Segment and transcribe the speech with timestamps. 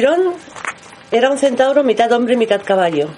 [0.00, 0.32] Quirón
[1.12, 3.10] era un centauro mitad hombre y mitad caballo,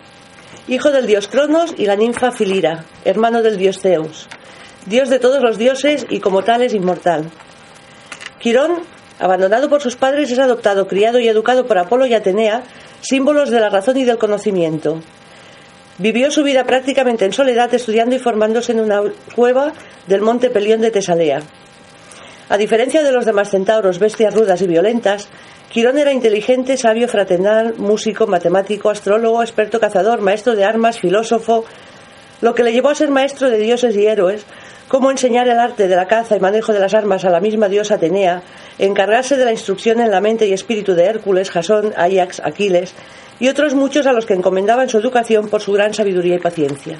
[0.66, 4.26] hijo del dios Cronos y la ninfa Filira, hermano del dios Zeus,
[4.86, 7.30] dios de todos los dioses y como tal es inmortal.
[8.40, 8.80] Quirón,
[9.20, 12.64] abandonado por sus padres, es adoptado, criado y educado por Apolo y Atenea,
[13.00, 15.00] símbolos de la razón y del conocimiento.
[15.98, 19.02] Vivió su vida prácticamente en soledad, estudiando y formándose en una
[19.36, 19.72] cueva
[20.08, 21.42] del monte Pelión de Tesalea.
[22.48, 25.28] A diferencia de los demás centauros, bestias rudas y violentas,
[25.72, 31.64] Quirón era inteligente, sabio, fraternal, músico, matemático, astrólogo, experto cazador, maestro de armas, filósofo,
[32.42, 34.44] lo que le llevó a ser maestro de dioses y héroes,
[34.88, 37.70] cómo enseñar el arte de la caza y manejo de las armas a la misma
[37.70, 38.42] diosa Atenea,
[38.78, 42.92] encargarse de la instrucción en la mente y espíritu de Hércules, Jasón, Ajax, Aquiles
[43.40, 46.98] y otros muchos a los que encomendaban su educación por su gran sabiduría y paciencia.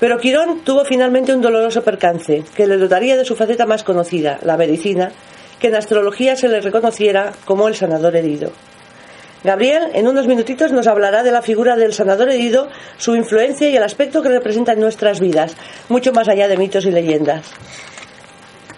[0.00, 4.38] Pero Quirón tuvo finalmente un doloroso percance que le dotaría de su faceta más conocida,
[4.42, 5.12] la medicina,
[5.60, 8.52] que en astrología se le reconociera como el sanador herido.
[9.44, 13.76] Gabriel, en unos minutitos, nos hablará de la figura del sanador herido, su influencia y
[13.76, 15.56] el aspecto que representa en nuestras vidas,
[15.88, 17.44] mucho más allá de mitos y leyendas.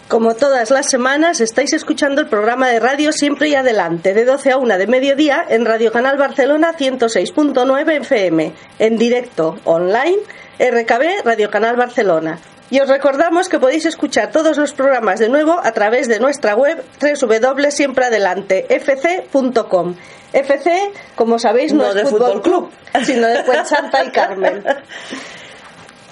[0.09, 4.53] Como todas las semanas, estáis escuchando el programa de radio Siempre y Adelante, de 12
[4.53, 10.17] a 1 de mediodía en Radio Canal Barcelona 106.9 FM, en directo, online,
[10.59, 12.39] RKB Radio Canal Barcelona.
[12.71, 16.55] Y os recordamos que podéis escuchar todos los programas de nuevo a través de nuestra
[16.55, 19.95] web www.siempreadelantefc.com.
[20.33, 22.71] FC, como sabéis, no, No es de Fútbol Fútbol Club,
[23.05, 24.63] sino de Fuensanta y Carmen.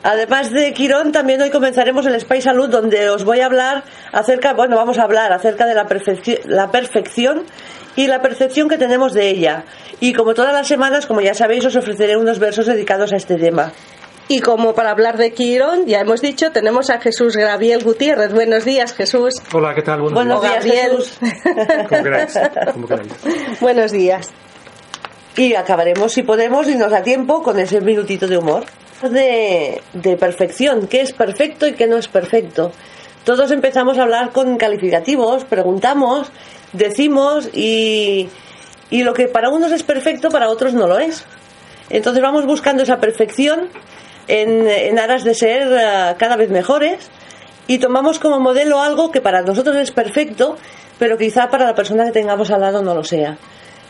[0.03, 4.55] Además de Quirón, también hoy comenzaremos el Spy Salud, donde os voy a hablar acerca,
[4.55, 7.45] bueno, vamos a hablar acerca de la, perfecci- la perfección
[7.97, 9.65] y la percepción que tenemos de ella.
[10.01, 13.37] Y como todas las semanas, como ya sabéis, os ofreceré unos versos dedicados a este
[13.37, 13.73] tema.
[14.29, 18.33] Y como para hablar de Quirón, ya hemos dicho, tenemos a Jesús Gabriel Gutiérrez.
[18.33, 19.35] Buenos días, Jesús.
[19.53, 20.01] Hola, ¿qué tal?
[20.01, 20.65] Buenos Buenos días.
[20.65, 20.97] días, Gabriel.
[20.97, 21.19] Jesús.
[21.89, 22.39] Como queráis.
[22.73, 23.13] Como queráis.
[23.61, 24.31] Buenos días.
[25.37, 28.65] Y acabaremos, si podemos, y nos da tiempo, con ese minutito de humor.
[29.03, 32.73] De, de perfección, qué es perfecto y qué no es perfecto.
[33.25, 36.33] Todos empezamos a hablar con calificativos, preguntamos,
[36.73, 38.31] decimos y,
[38.89, 41.25] y lo que para unos es perfecto, para otros no lo es.
[41.91, 43.69] Entonces vamos buscando esa perfección
[44.29, 47.11] en, aras de ser eh, cada vez mejores
[47.67, 50.57] y tomamos como modelo algo que para nosotros es perfecto,
[50.99, 53.37] pero quizá para la persona que tengamos al lado no lo sea.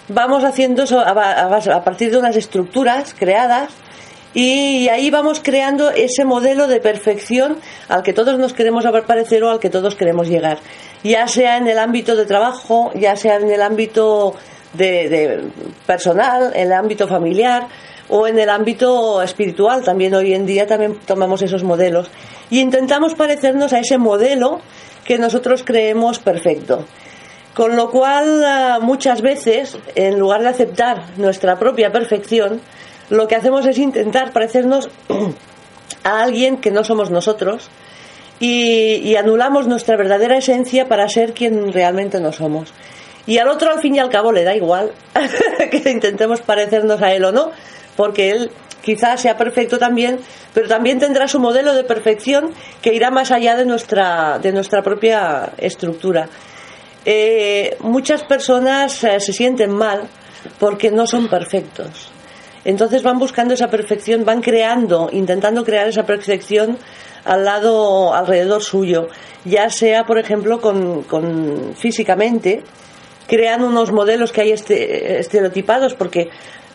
[0.09, 3.73] Vamos haciendo eso a, a partir de unas estructuras creadas
[4.35, 7.59] y ahí vamos creando ese modelo de perfección
[7.89, 10.59] al que todos nos queremos parecer o al que todos queremos llegar.
[11.03, 14.35] Ya sea en el ámbito de trabajo, ya sea en el ámbito
[14.75, 15.45] de
[15.87, 17.67] personal, en el ámbito familiar
[18.09, 19.83] o en el ámbito espiritual.
[19.83, 22.11] También hoy en día también tomamos esos modelos
[22.51, 24.61] y intentamos parecernos a ese modelo
[25.05, 26.85] que nosotros creemos perfecto.
[27.55, 32.61] Con lo cual, ah, muchas veces, en lugar de aceptar nuestra propia perfección,
[33.09, 34.91] lo que hacemos es intentar parecernos
[36.05, 37.71] a alguien que no somos nosotros
[38.41, 42.75] y, y anulamos nuestra verdadera esencia para ser quien realmente no somos.
[43.27, 44.93] Y al otro, al fin y al cabo, le da igual
[45.71, 47.51] que intentemos parecernos a él o no,
[47.97, 48.51] porque él
[48.83, 50.21] quizás sea perfecto también,
[50.55, 54.83] pero también tendrá su modelo de perfección que irá más allá de nuestra, de nuestra
[54.83, 56.29] propia estructura.
[57.05, 60.03] Eh, muchas personas eh, se sienten mal
[60.59, 62.11] porque no son perfectos.
[62.65, 66.79] Entonces van buscando esa perfección, van creando, intentando crear esa perfección
[67.25, 69.09] al lado, alrededor suyo,
[69.45, 72.63] ya sea, por ejemplo, con, con físicamente,
[73.27, 76.29] crean unos modelos que hay este, estereotipados porque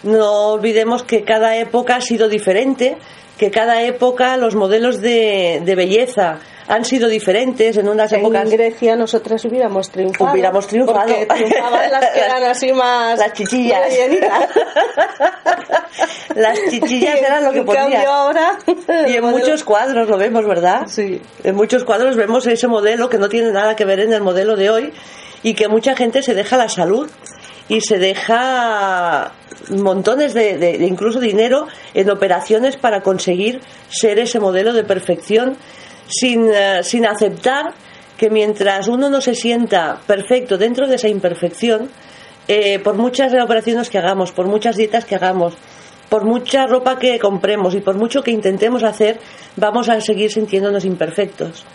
[0.03, 2.97] No olvidemos que cada época ha sido diferente,
[3.37, 8.43] que cada época los modelos de, de belleza han sido diferentes en unas épocas.
[8.45, 10.31] En Grecia nosotras hubiéramos triunfado.
[10.31, 10.99] Hubiéramos triunfado.
[11.07, 13.19] Porque triunfaban las que eran así más.
[13.19, 13.81] Las chichillas.
[16.35, 18.09] Las chichillas eran lo que En cambio ponía.
[18.09, 18.57] ahora.
[19.07, 20.83] Y en muchos cuadros lo vemos, ¿verdad?
[20.87, 21.21] Sí.
[21.43, 24.55] En muchos cuadros vemos ese modelo que no tiene nada que ver en el modelo
[24.55, 24.93] de hoy
[25.43, 27.09] y que mucha gente se deja la salud
[27.67, 29.33] y se deja
[29.69, 35.57] montones de, incluso dinero en operaciones para conseguir ser ese modelo de perfección
[36.07, 37.73] sin, eh, sin aceptar
[38.17, 41.89] que mientras uno no se sienta perfecto dentro de esa imperfección,
[42.47, 45.53] eh, por muchas operaciones que hagamos, por muchas dietas que hagamos,
[46.09, 49.19] por mucha ropa que compremos y por mucho que intentemos hacer,
[49.55, 51.65] vamos a seguir sintiéndonos imperfectos.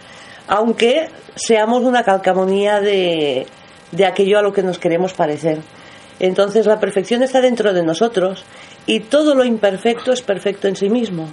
[0.46, 3.46] Aunque seamos una calcamonía de,
[3.92, 5.60] de aquello a lo que nos queremos parecer.
[6.18, 8.44] Entonces la perfección está dentro de nosotros
[8.86, 11.28] y todo lo imperfecto es perfecto en sí mismo.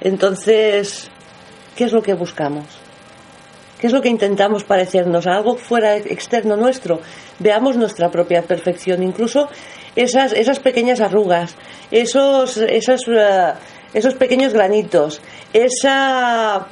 [0.00, 1.10] Entonces,
[1.76, 2.66] ¿qué es lo que buscamos?
[3.78, 7.00] ¿Qué es lo que intentamos parecernos a algo fuera externo nuestro?
[7.38, 9.48] Veamos nuestra propia perfección, incluso
[9.94, 11.54] esas, esas pequeñas arrugas,
[11.90, 13.52] esos, esos, eh,
[13.94, 15.20] esos pequeños granitos,
[15.52, 16.66] esa,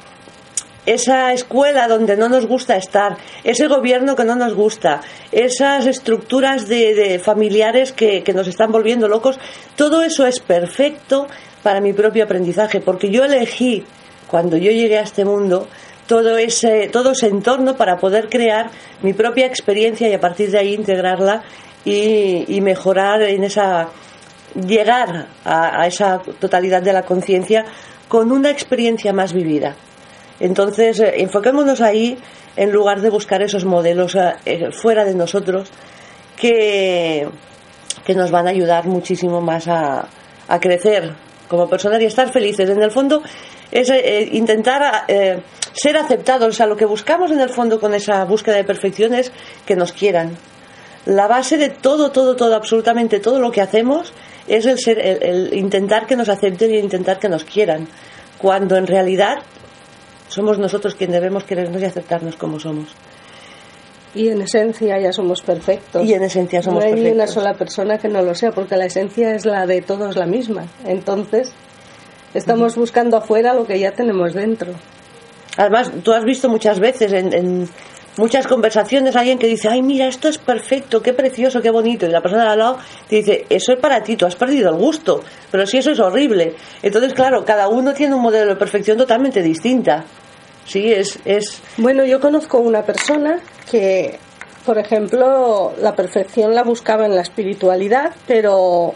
[0.87, 5.01] esa escuela donde no nos gusta estar, ese gobierno que no nos gusta,
[5.33, 9.37] esas estructuras de, familiares que, nos están volviendo locos,
[9.75, 11.27] todo eso es perfecto
[11.61, 13.85] para mi propio aprendizaje, porque yo elegí
[14.27, 15.67] cuando yo llegué a este mundo
[16.07, 20.59] todo ese, todo ese entorno para poder crear mi propia experiencia y a partir de
[20.59, 21.43] ahí integrarla
[21.83, 23.89] y, mejorar en esa
[24.55, 27.65] llegar a esa totalidad de la conciencia
[28.07, 29.75] con una experiencia más vivida.
[30.39, 32.17] Entonces, eh, enfoquémonos ahí
[32.55, 35.69] en lugar de buscar esos modelos eh, eh, fuera de nosotros
[36.35, 37.27] que,
[38.05, 40.07] que nos van a ayudar muchísimo más a,
[40.47, 41.13] a crecer
[41.47, 42.69] como personas y estar felices.
[42.69, 43.23] En el fondo,
[43.71, 43.91] es
[44.33, 45.05] intentar
[45.73, 46.49] ser aceptados.
[46.49, 49.31] O sea, lo que buscamos en el fondo con esa búsqueda de perfección es
[49.65, 50.37] que nos quieran.
[51.05, 54.11] La base de todo, todo, todo, absolutamente todo lo que hacemos
[54.47, 57.87] es el, ser, el intentar que nos acepten y intentar que nos quieran.
[58.37, 59.39] Cuando en realidad
[60.27, 62.89] somos nosotros quienes debemos querernos y aceptarnos como somos.
[64.15, 66.03] Y en esencia ya somos perfectos.
[66.05, 67.33] Y en esencia somos no hay ni una perfectos.
[67.33, 70.65] sola persona que no lo sea, porque la esencia es la de todos la misma.
[70.85, 71.51] Entonces,
[72.33, 74.73] estamos buscando afuera lo que ya tenemos dentro.
[75.57, 77.69] Además, tú has visto muchas veces en, en
[78.17, 82.05] muchas conversaciones alguien que dice, ay, mira, esto es perfecto, qué precioso, qué bonito.
[82.05, 82.77] Y la persona de al lado
[83.07, 85.21] te dice, eso es para ti, tú has perdido el gusto.
[85.51, 86.55] Pero si eso es horrible.
[86.81, 90.05] Entonces, claro, cada uno tiene un modelo de perfección totalmente distinta.
[90.65, 94.19] Sí, es, es Bueno, yo conozco una persona que,
[94.65, 98.93] por ejemplo, la perfección la buscaba en la espiritualidad, pero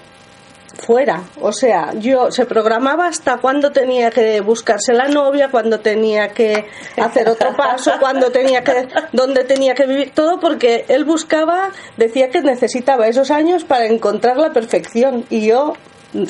[0.81, 1.23] fuera.
[1.39, 6.65] O sea, yo se programaba hasta cuándo tenía que buscarse la novia, cuándo tenía que
[6.97, 12.29] hacer otro paso, cuándo tenía que, dónde tenía que vivir, todo porque él buscaba, decía
[12.29, 15.25] que necesitaba esos años para encontrar la perfección.
[15.29, 15.73] Y yo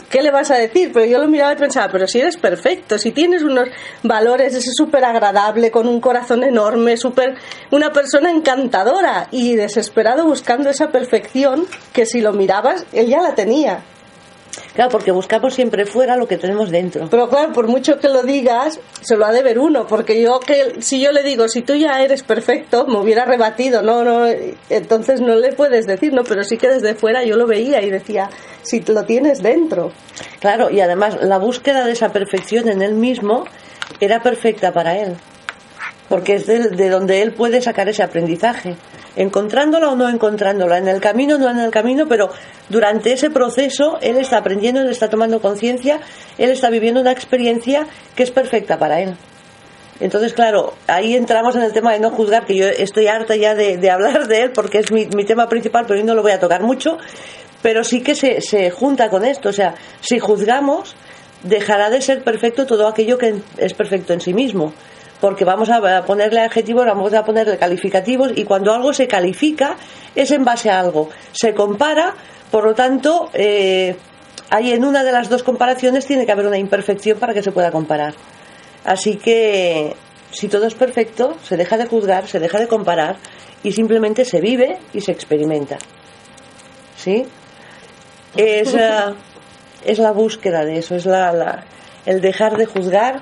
[0.09, 0.91] ¿Qué le vas a decir?
[0.93, 3.67] Pero yo lo miraba y pensaba, pero si eres perfecto, si tienes unos
[4.03, 7.35] valores, es súper agradable, con un corazón enorme, súper
[7.71, 13.33] una persona encantadora y desesperado buscando esa perfección que si lo mirabas, él ya la
[13.33, 13.83] tenía.
[14.73, 17.07] Claro, porque buscamos siempre fuera lo que tenemos dentro.
[17.09, 20.39] Pero claro, por mucho que lo digas, se lo ha de ver uno, porque yo
[20.39, 24.27] que si yo le digo, si tú ya eres perfecto, me hubiera rebatido, no, no,
[24.69, 27.89] entonces no le puedes decir, no, pero sí que desde fuera yo lo veía y
[27.89, 28.29] decía,
[28.61, 29.91] si lo tienes dentro.
[30.39, 33.45] Claro, y además la búsqueda de esa perfección en él mismo
[33.99, 35.17] era perfecta para él,
[36.11, 38.75] porque es de, de donde él puede sacar ese aprendizaje,
[39.15, 42.29] encontrándola o no encontrándola, en el camino o no en el camino, pero
[42.67, 46.01] durante ese proceso él está aprendiendo, él está tomando conciencia,
[46.37, 49.15] él está viviendo una experiencia que es perfecta para él.
[50.01, 53.55] Entonces, claro, ahí entramos en el tema de no juzgar, que yo estoy harta ya
[53.55, 56.33] de, hablar de él porque es mi, mi, tema principal, pero hoy no lo voy
[56.33, 56.97] a tocar mucho,
[57.61, 59.47] pero sí que se, se junta con esto.
[59.47, 60.93] O sea, si juzgamos,
[61.43, 64.73] dejará de ser perfecto todo aquello que es perfecto en sí mismo.
[65.21, 69.77] Porque vamos a ponerle adjetivos, vamos a ponerle calificativos, y cuando algo se califica
[70.15, 71.09] es en base a algo.
[71.31, 72.15] Se compara,
[72.49, 73.95] por lo tanto, eh,
[74.49, 77.51] ahí en una de las dos comparaciones tiene que haber una imperfección para que se
[77.51, 78.15] pueda comparar.
[78.83, 79.95] Así que
[80.31, 83.17] si todo es perfecto, se deja de juzgar, se deja de comparar
[83.63, 85.77] y simplemente se vive y se experimenta.
[86.97, 87.25] ¿Sí?
[88.35, 89.13] Es, uh,
[89.85, 91.63] es la búsqueda de eso, es la, la,
[92.05, 93.21] el dejar de juzgar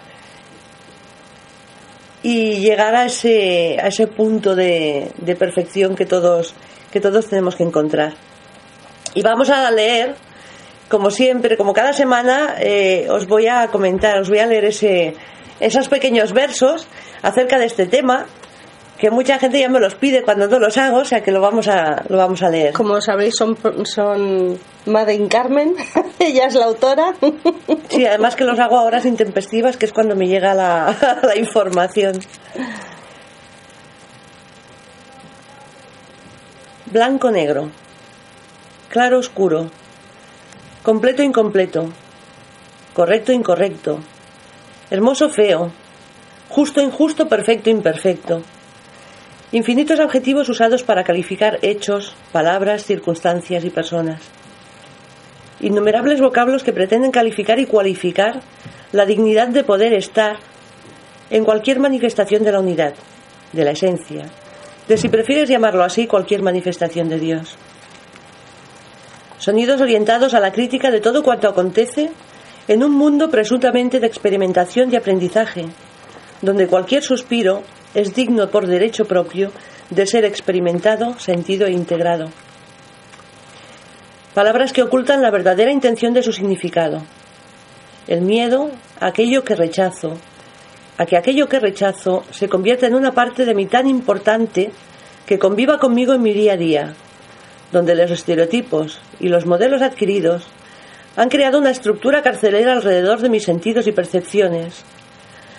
[2.24, 6.54] y llegar a ese, a ese punto de, de perfección que todos,
[6.92, 8.14] que todos tenemos que encontrar.
[9.14, 10.16] Y vamos a leer
[10.90, 15.16] como siempre, como cada semana, eh, os voy a comentar, os voy a leer ese,
[15.60, 16.88] esos pequeños versos
[17.22, 18.26] acerca de este tema
[19.00, 21.40] que mucha gente ya me los pide cuando no los hago, o sea que lo
[21.40, 22.74] vamos a, lo vamos a leer.
[22.74, 25.74] Como sabéis, son, son Madeleine Carmen,
[26.20, 27.14] ella es la autora.
[27.90, 31.36] Sí, además que los hago a horas intempestivas, que es cuando me llega la, la
[31.36, 32.20] información.
[36.86, 37.72] Blanco negro,
[38.90, 39.72] claro oscuro,
[40.84, 41.90] completo incompleto,
[42.94, 43.32] correcto
[49.52, 54.22] Infinitos adjetivos usados para calificar hechos, palabras, circunstancias y personas.
[55.60, 58.42] Innumerables vocablos que pretenden calificar y cualificar
[58.92, 60.38] la dignidad de poder estar
[61.32, 62.94] en cualquier manifestación de la unidad,
[63.52, 64.26] de la esencia,
[64.88, 67.58] de si prefieres llamarlo así cualquier manifestación de Dios.
[69.40, 72.12] Sonidos orientados a la crítica de todo cuanto acontece
[72.68, 75.66] en un mundo presuntamente de experimentación y aprendizaje,
[76.44, 79.52] donde cualquier suspiro es digno por derecho propio
[79.90, 82.30] de ser experimentado, sentido e integrado.
[84.34, 87.02] Palabras que ocultan la verdadera intención de su significado.
[88.08, 88.70] El miedo
[89.00, 90.18] a aquello que rechazo,
[90.98, 94.72] a que aquello que rechazo se convierta en una parte de mí tan importante
[95.26, 96.94] que conviva conmigo en mi día a día,
[97.72, 100.48] donde los estereotipos y los modelos adquiridos
[101.16, 104.84] han creado una estructura carcelera alrededor de mis sentidos y percepciones,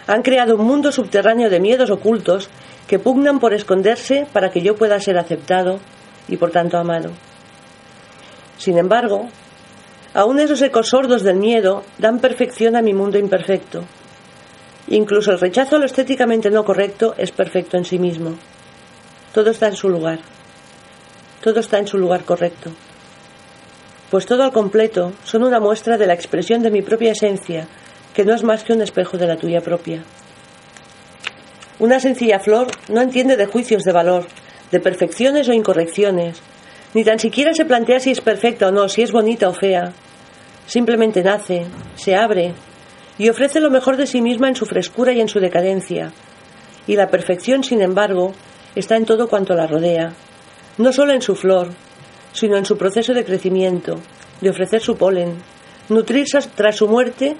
[0.07, 2.50] han creado un mundo subterráneo de miedos ocultos
[2.87, 5.78] que pugnan por esconderse para que yo pueda ser aceptado
[6.28, 7.11] y por tanto amado.
[8.59, 9.28] Sin embargo,
[10.12, 13.85] aún esos ecos sordos del miedo dan perfección a mi mundo imperfecto.
[14.88, 18.35] Incluso el rechazo a lo estéticamente no correcto es perfecto en sí mismo.
[19.33, 20.19] Todo está en su lugar.
[21.42, 22.71] Todo está en su lugar correcto.
[24.11, 27.69] Pues todo al completo son una muestra de la expresión de mi propia esencia,
[28.14, 30.02] que no es más que un espejo de la tuya propia.
[31.79, 34.26] Una sencilla flor no entiende de juicios de valor,
[34.71, 36.40] de perfecciones o incorrecciones,
[36.93, 39.93] ni tan siquiera se plantea si es perfecta o no, si es bonita o fea.
[40.67, 42.55] Simplemente nace, se abre
[43.19, 46.12] y ofrece lo mejor de sí misma en su frescura y en su decadencia.
[46.87, 48.33] Y la perfección, sin embargo,
[48.75, 50.12] está en todo cuanto la rodea,
[50.79, 51.69] no solo en su flor,
[52.33, 54.00] sino en su proceso de crecimiento,
[54.40, 55.35] de ofrecer su polen,
[55.88, 57.37] nutrirse tras su muerte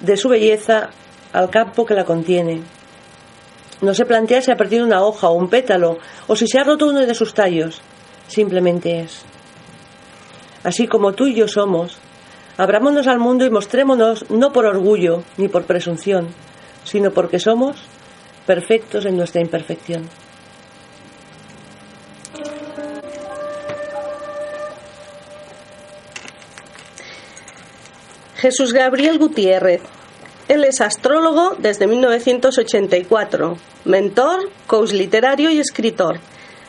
[0.00, 0.90] de su belleza
[1.32, 2.62] al campo que la contiene.
[3.80, 6.64] No se plantea si ha perdido una hoja o un pétalo, o si se ha
[6.64, 7.80] roto uno de sus tallos,
[8.26, 9.22] simplemente es.
[10.64, 11.98] Así como tú y yo somos,
[12.56, 16.28] abrámonos al mundo y mostrémonos no por orgullo ni por presunción,
[16.84, 17.76] sino porque somos
[18.46, 20.08] perfectos en nuestra imperfección.
[28.38, 29.80] Jesús Gabriel Gutiérrez.
[30.46, 36.20] Él es astrólogo desde 1984, mentor, coach literario y escritor.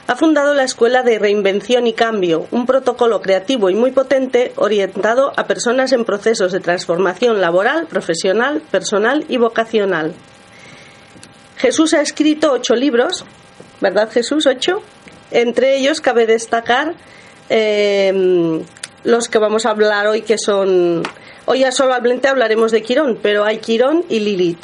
[0.07, 5.31] Ha fundado la Escuela de Reinvención y Cambio, un protocolo creativo y muy potente orientado
[5.37, 10.15] a personas en procesos de transformación laboral, profesional, personal y vocacional.
[11.57, 13.23] Jesús ha escrito ocho libros,
[13.79, 14.47] ¿verdad Jesús?
[14.47, 14.81] Ocho.
[15.29, 16.95] Entre ellos cabe destacar
[17.49, 18.63] eh,
[19.03, 21.03] los que vamos a hablar hoy, que son
[21.51, 24.63] Hoy ya solamente hablaremos de Quirón, pero hay Quirón y Lilith.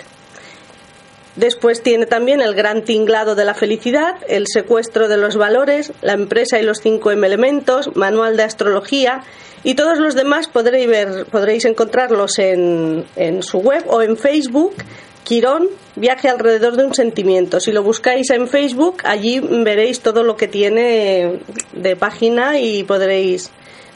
[1.36, 6.14] Después tiene también el gran tinglado de la felicidad, el secuestro de los valores, la
[6.14, 9.24] empresa y los cinco elementos, manual de astrología
[9.64, 14.76] y todos los demás podréis, ver, podréis encontrarlos en, en su web o en Facebook.
[15.24, 17.60] Quirón, viaje alrededor de un sentimiento.
[17.60, 21.40] Si lo buscáis en Facebook, allí veréis todo lo que tiene
[21.74, 23.50] de página y podréis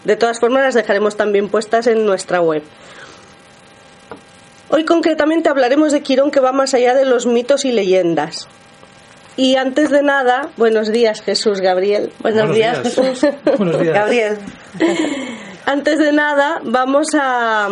[0.03, 2.63] de todas formas, las dejaremos también puestas en nuestra web.
[4.70, 8.48] Hoy concretamente hablaremos de Quirón que va más allá de los mitos y leyendas.
[9.36, 12.12] Y antes de nada, buenos días Jesús Gabriel.
[12.20, 13.25] Buenos, días, Jesús.
[13.58, 13.94] buenos días.
[13.94, 14.38] Gabriel.
[15.65, 17.68] Antes de nada, vamos a,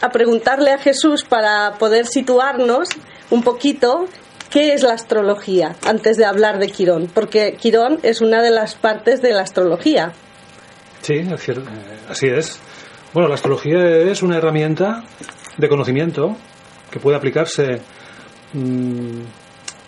[0.00, 2.88] a preguntarle a Jesús para poder situarnos
[3.30, 4.06] un poquito
[4.50, 5.76] ¿Qué es la astrología?
[5.86, 10.12] Antes de hablar de Quirón, porque Quirón es una de las partes de la astrología.
[11.02, 11.36] Sí, eh,
[12.08, 12.60] así es.
[13.12, 15.02] Bueno, la astrología es una herramienta
[15.56, 16.36] de conocimiento
[16.90, 17.80] que puede aplicarse
[18.52, 19.20] mm,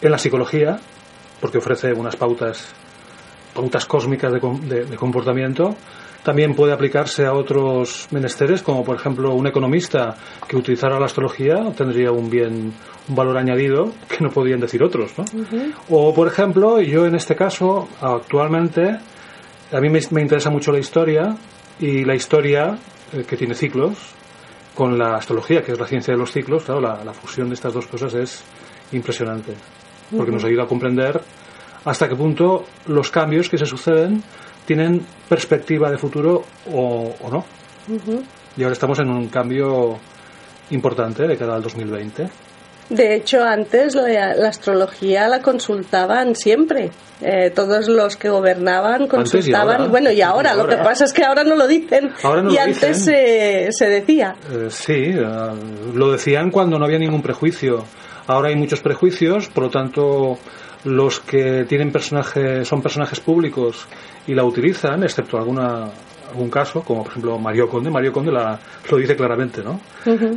[0.02, 0.78] en la psicología,
[1.40, 2.75] porque ofrece unas pautas,
[3.54, 5.76] pautas cósmicas de, comportamiento.
[6.23, 10.16] También puede aplicarse a otros menesteres, como por ejemplo un economista
[10.47, 12.73] que utilizara la astrología tendría un bien,
[13.09, 15.12] un valor añadido que no podían decir otros.
[15.19, 15.25] ¿no?
[15.90, 18.99] O por ejemplo, yo en este caso, actualmente,
[19.73, 21.37] a mí me, interesa mucho la historia
[21.79, 22.79] y la historia
[23.12, 23.97] eh, que tiene ciclos,
[24.75, 27.55] con la astrología, que es la ciencia de los ciclos, claro, la, la fusión de
[27.55, 28.43] estas dos cosas es
[28.93, 29.55] impresionante,
[30.17, 31.21] porque nos ayuda a comprender
[31.85, 34.23] hasta qué punto los cambios que se suceden
[34.64, 37.45] tienen perspectiva de futuro o, o no.
[38.57, 39.99] Y ahora estamos en un cambio
[40.71, 42.29] importante de cara al 2020.
[42.93, 46.91] De hecho, antes la, la astrología la consultaban siempre.
[47.25, 49.91] Eh, todos los que gobernaban y consultaban.
[49.91, 52.11] bueno, y Y ahora, lo que pasa es que ahora no lo dicen.
[52.23, 53.15] Ahora no y lo antes dicen.
[53.15, 54.35] se, se decía.
[54.51, 55.27] Eh, sí, eh,
[55.95, 57.85] lo decían cuando no había ningún prejuicio.
[58.27, 60.39] Ahora hay muchos prejuicios, por lo tanto,
[60.85, 63.87] los que tienen personajes, son personajes públicos
[64.27, 65.91] y la utilizan, excepto alguna,
[66.33, 67.91] algún caso, como por ejemplo Mario Conde.
[67.91, 68.59] Mario Conde la,
[68.91, 69.81] lo dice claramente, ¿no?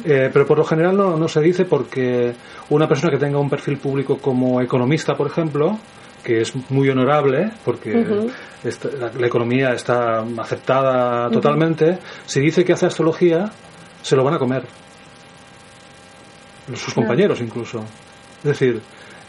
[0.05, 2.33] Eh, pero por lo general no, no se dice porque
[2.69, 5.77] una persona que tenga un perfil público como economista, por ejemplo,
[6.23, 7.91] que es muy honorable porque
[8.63, 13.51] esta- la, la economía está aceptada totalmente, si dice que hace astrología,
[14.01, 14.63] se lo van a comer.
[16.73, 17.79] Sus compañeros incluso.
[18.39, 18.81] Es decir,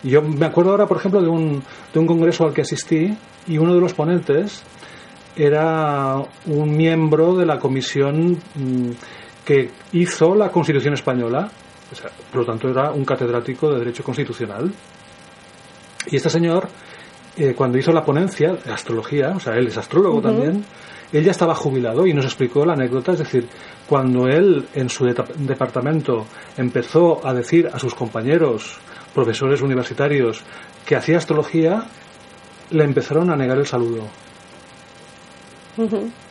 [0.02, 3.14] yo me acuerdo ahora, por ejemplo, de un, de un congreso al que asistí
[3.46, 4.62] y uno de los ponentes
[5.36, 6.16] era
[6.46, 8.90] un miembro de la comisión mm,
[9.44, 11.50] que hizo la Constitución española.
[11.92, 14.72] O sea, por lo tanto, era un catedrático de Derecho Constitucional.
[16.10, 16.68] Y este señor,
[17.36, 20.64] eh, cuando hizo la ponencia de astrología, o sea, él es astrólogo también,
[21.12, 23.46] él ya estaba jubilado y nos explicó la anécdota, es decir,
[23.86, 26.26] cuando él en su departamento
[26.56, 28.78] empezó a decir a sus compañeros,
[29.14, 30.42] profesores universitarios,
[30.84, 31.84] que hacía astrología,
[32.70, 34.08] le empezaron a negar el saludo.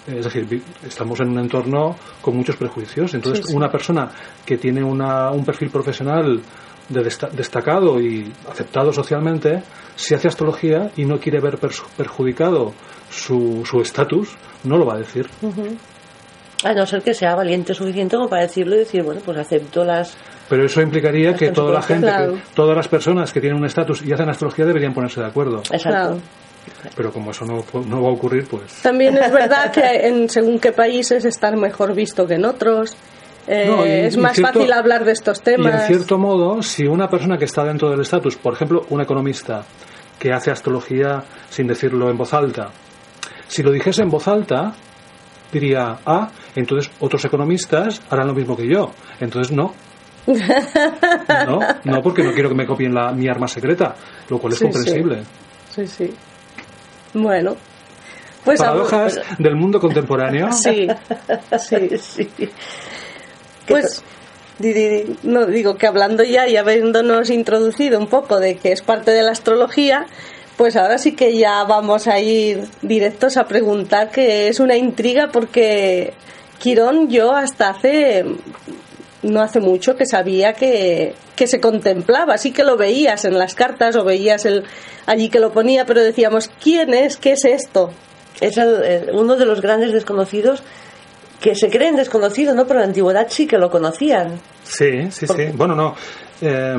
[0.07, 3.13] Es decir, estamos en un entorno con muchos prejuicios.
[3.13, 3.57] Entonces, Sí, sí.
[3.57, 4.09] una persona
[4.45, 6.41] que tiene una- un perfil profesional
[6.89, 9.63] de desta- destacado y aceptado socialmente,
[9.95, 12.73] si hace astrología y no quiere ver perjudicado
[13.09, 15.27] su su estatus, no lo va a decir.
[16.63, 19.83] A no ser que sea valiente suficiente como para decirlo y decir, bueno, pues acepto
[19.83, 20.15] las...
[20.49, 22.33] Pero eso implicaría que toda la gente, Claro.
[22.33, 25.59] que- todas las personas que tienen un estatus y hacen astrología deberían ponerse de acuerdo.
[25.59, 25.81] Exacto.
[25.89, 26.17] Claro.
[26.95, 28.81] Pero como eso no, no va a ocurrir, pues...
[28.81, 32.95] También es verdad que en según qué países estar mejor visto que en otros.
[33.47, 35.81] Eh, No, y- es y más cierto- fácil hablar de estos Y temas.
[35.81, 39.63] en cierto modo, si una persona que está dentro del estatus, por ejemplo, un economista
[40.19, 42.69] que hace astrología sin decirlo en voz alta,
[43.47, 44.73] si lo dijese en voz alta,
[45.51, 48.91] diría, ah, entonces otros economistas harán lo mismo que yo.
[49.19, 49.73] Entonces no.
[51.45, 53.95] No, no, porque no quiero que me copien la, mi arma secreta,
[54.29, 54.71] lo cual es Sí, sí.
[54.71, 55.23] comprensible.
[55.69, 56.13] Sí, sí.
[57.15, 57.55] Bueno.
[58.43, 60.51] Pues Paradojas a- del mundo contemporáneo.
[60.51, 60.87] Sí,
[61.57, 61.89] sí.
[61.99, 62.29] Sí.
[63.67, 64.03] Pues
[64.59, 68.81] di- di- no digo que hablando ya y habiéndonos introducido un poco de que es
[68.83, 70.05] parte de la astrología,
[70.57, 75.29] pues ahora sí que ya vamos a ir directos a preguntar que es una intriga
[75.31, 76.13] porque
[76.59, 78.23] Quirón yo hasta hace
[79.25, 83.55] no hace mucho que sabía que, que se contemplaba, sí que lo veías en las
[83.55, 84.63] cartas o veías el
[85.05, 87.17] allí que lo ponía, pero decíamos, ¿quién es?
[87.17, 87.91] ¿Qué es esto?
[88.41, 90.63] Es el- el- uno de los grandes desconocidos
[91.41, 92.63] que se creen desconocidos, ¿no?
[92.65, 94.39] Pero en la antigüedad sí que lo conocían.
[94.63, 95.45] Sí, sí, sí.
[95.53, 95.95] Bueno, no.
[96.41, 96.75] eh,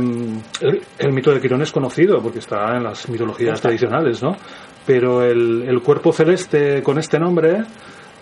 [0.60, 4.36] el, el mito de Quirón es conocido porque está en las mitologías tradicionales, ¿no?
[4.86, 7.64] Pero el, el cuerpo celeste con este nombre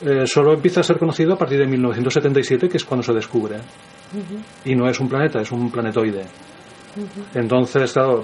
[0.04, 3.56] eh, solo empieza a ser conocido a partir de 1977, que es cuando se descubre.
[4.64, 6.24] Y no es un planeta, es un planetoide.
[7.34, 8.22] Entonces, claro,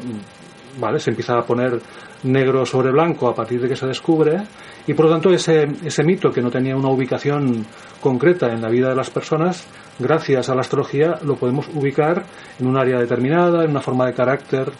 [0.78, 1.80] vale, se empieza a poner
[2.22, 4.42] negro sobre blanco a partir de que se descubre
[4.86, 7.64] y por lo tanto ese, ese mito que no tenía una ubicación
[8.00, 9.66] concreta en la vida de las personas,
[9.98, 12.24] gracias a la astrología lo podemos ubicar
[12.58, 14.70] en un área determinada, en una forma de carácter,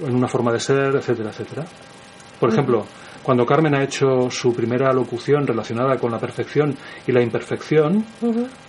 [0.00, 1.64] en una forma de ser, etcétera, etcétera.
[2.40, 2.86] Por ejemplo,
[3.22, 6.74] cuando Carmen ha hecho su primera locución relacionada con la perfección
[7.06, 8.04] y la imperfección,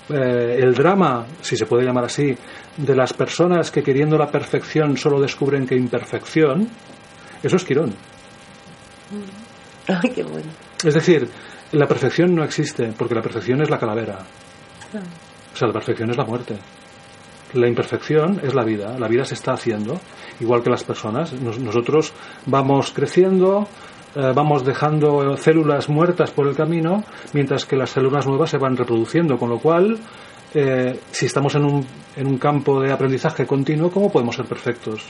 [0.09, 2.35] eh, el drama, si se puede llamar así,
[2.75, 6.67] de las personas que queriendo la perfección solo descubren que imperfección,
[7.41, 7.93] eso es Quirón.
[9.87, 10.51] Ay, qué bueno.
[10.83, 11.29] Es decir,
[11.71, 14.19] la perfección no existe, porque la perfección es la calavera.
[15.53, 16.57] O sea, la perfección es la muerte.
[17.53, 18.97] La imperfección es la vida.
[18.97, 19.99] La vida se está haciendo,
[20.39, 21.33] igual que las personas.
[21.33, 22.13] Nos- nosotros
[22.45, 23.67] vamos creciendo,
[24.15, 28.77] eh, vamos dejando células muertas por el camino, mientras que las células nuevas se van
[28.77, 29.37] reproduciendo.
[29.37, 29.97] Con lo cual,
[30.53, 31.85] eh, si estamos en un,
[32.15, 35.03] en un campo de aprendizaje continuo, ¿cómo podemos ser perfectos?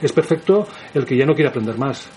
[0.00, 2.08] Es perfecto el que ya no quiere aprender más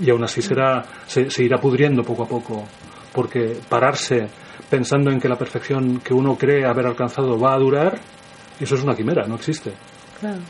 [0.00, 2.64] y aún así será, se, se irá pudriendo poco a poco,
[3.12, 4.28] porque pararse
[4.70, 8.00] pensando en que la perfección que uno cree haber alcanzado va a durar,
[8.60, 9.72] eso es una quimera, no existe.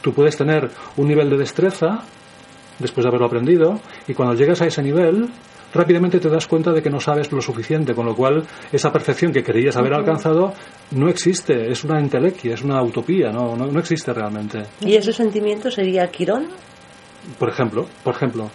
[0.03, 2.03] Tú puedes tener un nivel de destreza
[2.79, 5.29] después de haberlo aprendido y cuando llegas a ese nivel,
[5.73, 9.33] rápidamente te das cuenta de que no sabes lo suficiente, con lo cual esa perfección
[9.33, 10.53] que creías haber alcanzado
[10.93, 14.65] no existe, es una entelequia, es una utopía, no, no, no existe realmente.
[14.81, 16.47] ¿Y ese sentimiento sería Quirón?
[17.39, 18.51] Por ejemplo, por ejemplo,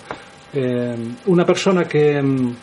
[0.54, 0.96] eh,
[1.26, 2.56] una persona que mm,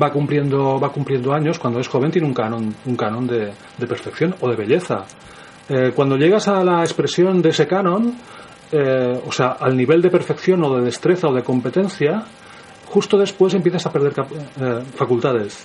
[0.00, 3.86] va cumpliendo va cumpliendo años cuando es joven tiene un canon un canon de, de
[3.86, 5.04] perfección o de belleza
[5.66, 8.12] Eh, cuando llegas a la expresión de ese canon
[8.70, 12.22] eh, o sea al nivel de perfección o de destreza o de competencia
[12.84, 15.64] justo después empiezas a perder eh, facultades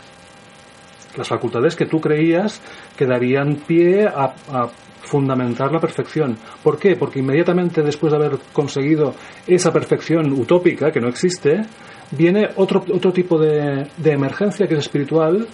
[1.17, 2.61] las facultades que tú creías
[2.95, 4.69] que darían pie a, a
[5.01, 6.37] fundamentar la perfección.
[6.63, 6.95] ¿Por qué?
[6.95, 9.15] Porque inmediatamente después de haber conseguido
[9.47, 11.65] esa perfección utópica, que no existe,
[12.11, 15.47] viene otro, otro tipo de, de emergencia que es espiritual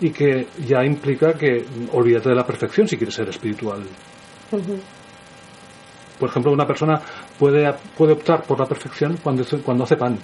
[0.00, 3.82] y que ya implica que olvídate de la perfección si quieres ser espiritual.
[6.18, 7.00] Por ejemplo, una persona
[7.38, 10.18] puede, puede optar por la perfección cuando, hace- cuando hace pan.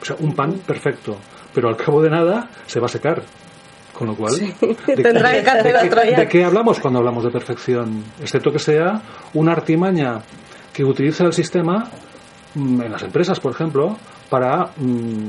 [0.00, 1.16] O sea, un pan perfecto,
[1.54, 3.22] pero al cabo de nada se va a secar.
[3.92, 6.16] Con lo cual, ¿de, Tendrá que hacer de otro ya.
[6.20, 8.02] de qué hablamos cuando hablamos de perfección?
[8.20, 9.00] Excepto que sea
[9.34, 10.20] una artimaña
[10.72, 11.88] que utiliza el sistema
[12.54, 13.98] mm, en las empresas, por ejemplo,
[14.32, 15.28] para mm,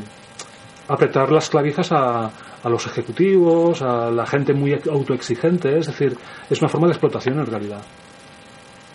[0.88, 2.32] apretar las clavijas a,
[2.64, 6.16] a los ejecutivos, a la gente muy autoexigente, es decir,
[6.50, 7.82] es una forma de explotación en realidad.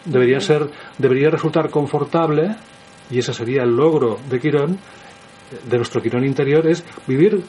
[0.07, 2.57] Debería ser, debería resultar confortable,
[3.11, 4.79] y ese sería el logro de Quirón,
[5.69, 7.45] de nuestro Quirón interior, es vivir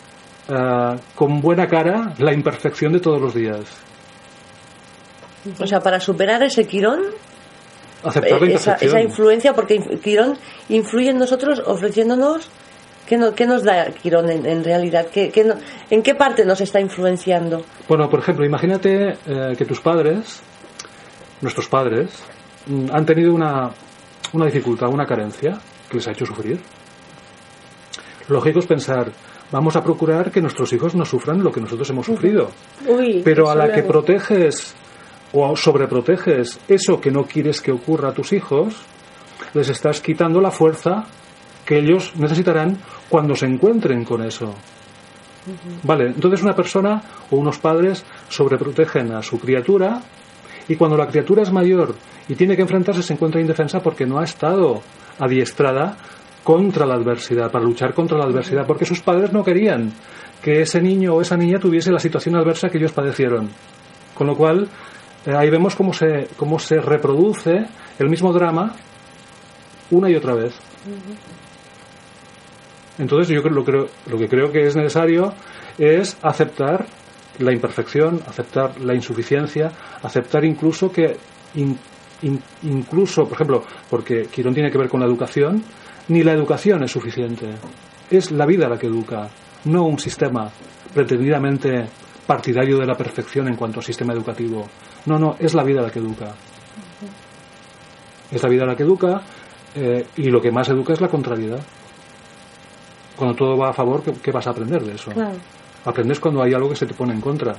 [0.49, 3.61] eh, con buena cara la imperfección de todos los días.
[5.57, 6.99] O sea, para superar ese Quirón,
[8.03, 10.37] Aceptar la eh, esa, esa influencia, porque Quirón
[10.69, 12.49] influye en nosotros ofreciéndonos.
[13.05, 15.07] ¿Qué, no- qué nos da Quirón en, en realidad?
[15.11, 15.55] ¿Qué, qué no-
[15.89, 17.63] ¿En qué parte nos está influenciando?
[17.87, 20.41] Bueno, por ejemplo, imagínate eh, que tus padres,
[21.41, 22.09] nuestros padres,
[22.67, 23.71] mm, han tenido una,
[24.33, 25.57] una dificultad, una carencia
[25.89, 26.59] que les ha hecho sufrir.
[28.27, 29.11] Lógico es pensar,
[29.51, 32.51] vamos a procurar que nuestros hijos no sufran lo que nosotros hemos sufrido.
[32.87, 34.75] Uy, Pero a la que proteges
[35.33, 38.75] o sobreproteges eso que no quieres que ocurra a tus hijos,
[39.53, 41.05] les estás quitando la fuerza
[41.65, 42.77] que ellos necesitarán
[43.09, 44.53] cuando se encuentren con eso.
[45.83, 50.01] Vale, entonces una persona o unos padres sobreprotegen a su criatura
[50.67, 51.95] y cuando la criatura es mayor
[52.27, 54.81] y tiene que enfrentarse se encuentra indefensa porque no ha estado
[55.17, 55.97] adiestrada
[56.43, 59.91] contra la adversidad, para luchar contra la adversidad, porque sus padres no querían
[60.41, 63.49] que ese niño o esa niña tuviese la situación adversa que ellos padecieron.
[64.13, 64.67] Con lo cual,
[65.25, 67.65] eh, ahí vemos cómo se, cómo se reproduce
[67.99, 68.73] el mismo drama
[69.91, 70.53] una y otra vez.
[72.97, 75.33] Entonces yo creo, lo, creo, lo que creo que es necesario
[75.77, 76.85] es aceptar
[77.39, 79.71] la imperfección, aceptar la insuficiencia,
[80.03, 81.15] aceptar incluso que
[81.55, 81.77] in-
[82.23, 85.63] in- incluso, por ejemplo, porque Quirón tiene que ver con la educación,
[86.09, 87.47] ni la educación es suficiente.
[88.11, 89.29] Es la vida la que educa,
[89.65, 90.49] no un sistema
[90.93, 91.85] pretendidamente
[92.27, 94.67] partidario de la perfección en cuanto a sistema educativo.
[95.05, 96.33] No, no, es la vida la que educa.
[98.31, 99.21] Es la vida la que educa
[99.75, 101.59] eh, y lo que más educa es la contrariedad.
[103.15, 105.11] Cuando todo va a favor, ¿qué, qué vas a aprender de eso?
[105.11, 105.37] Claro.
[105.85, 107.55] Aprendes cuando hay algo que se te pone en contra.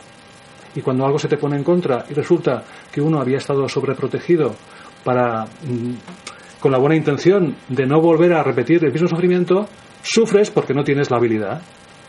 [0.74, 4.54] Y cuando algo se te pone en contra y resulta que uno había estado sobreprotegido
[5.02, 9.68] para, mm, con la buena intención de no volver a repetir el mismo sufrimiento,
[10.02, 11.60] sufres porque no tienes la habilidad,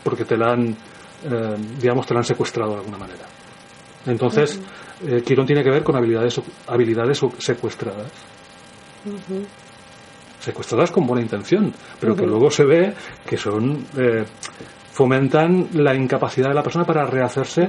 [0.04, 3.24] porque te la han, eh, digamos, te la han secuestrado de alguna manera.
[4.06, 4.60] Entonces,
[5.06, 8.06] eh, Quirón tiene que ver con habilidades, habilidades secuestradas.
[10.40, 14.24] Secuestradas con buena intención, pero que luego se ve que son eh,
[14.92, 17.68] fomentan la incapacidad de la persona para rehacerse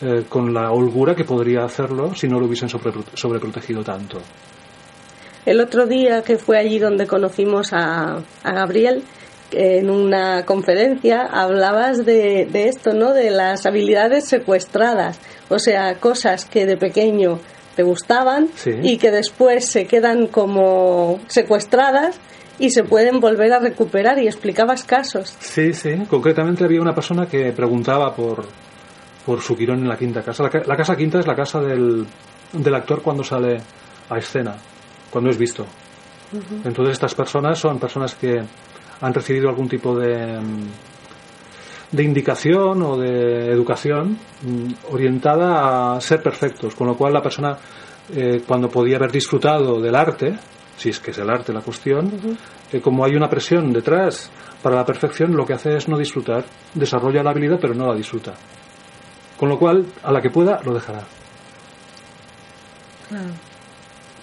[0.00, 4.18] eh, con la holgura que podría hacerlo si no lo hubiesen sobrepro- sobreprotegido tanto.
[5.44, 9.02] El otro día que fue allí donde conocimos a, a Gabriel,
[9.52, 13.12] en una conferencia hablabas de, de esto, ¿no?
[13.12, 17.38] De las habilidades secuestradas, o sea, cosas que de pequeño
[17.76, 18.70] te gustaban Sí.
[18.82, 22.18] y que después se quedan como secuestradas
[22.58, 25.36] y se pueden volver a recuperar y explicabas casos.
[25.40, 25.94] Sí, sí.
[26.08, 28.46] Concretamente había una persona que preguntaba por,
[29.26, 30.44] por su Quirón en la quinta casa.
[30.44, 32.06] La, la casa quinta es la casa del,
[32.54, 33.58] del actor cuando sale
[34.08, 34.56] a escena,
[35.10, 35.66] cuando es visto.
[36.64, 38.42] Entonces estas personas son personas que
[39.00, 40.38] han recibido algún tipo de,
[41.90, 47.56] de indicación o de educación mm, orientada a ser perfectos, con lo cual la persona
[48.14, 50.38] eh, cuando podía haber disfrutado del arte,
[50.76, 52.10] si es que es el arte la cuestión,
[52.72, 54.30] eh, como hay una presión detrás
[54.62, 57.94] para la perfección, lo que hace es no disfrutar, desarrolla la habilidad pero no la
[57.94, 58.34] disfruta.
[59.36, 61.02] Con lo cual, a la que pueda, lo dejará.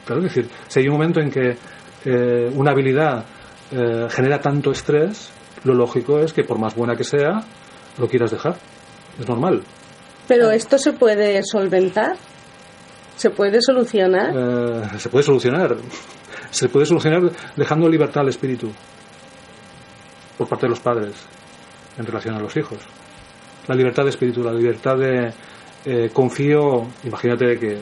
[0.06, 1.56] Claro, es decir, si hay un momento en que
[2.06, 3.24] eh, una habilidad
[3.74, 5.32] eh, genera tanto estrés,
[5.64, 7.44] lo lógico es que por más buena que sea,
[7.98, 8.56] lo quieras dejar.
[9.20, 9.64] Es normal.
[10.28, 12.16] Pero esto se puede solventar,
[13.16, 14.34] se puede solucionar.
[14.36, 15.76] Eh, se puede solucionar.
[16.52, 18.72] Se puede solucionar dejando libertad al espíritu
[20.38, 21.14] por parte de los padres
[21.98, 22.80] en relación a los hijos.
[23.68, 25.34] La libertad de espíritu, la libertad de
[25.86, 27.82] eh, confío, imagínate que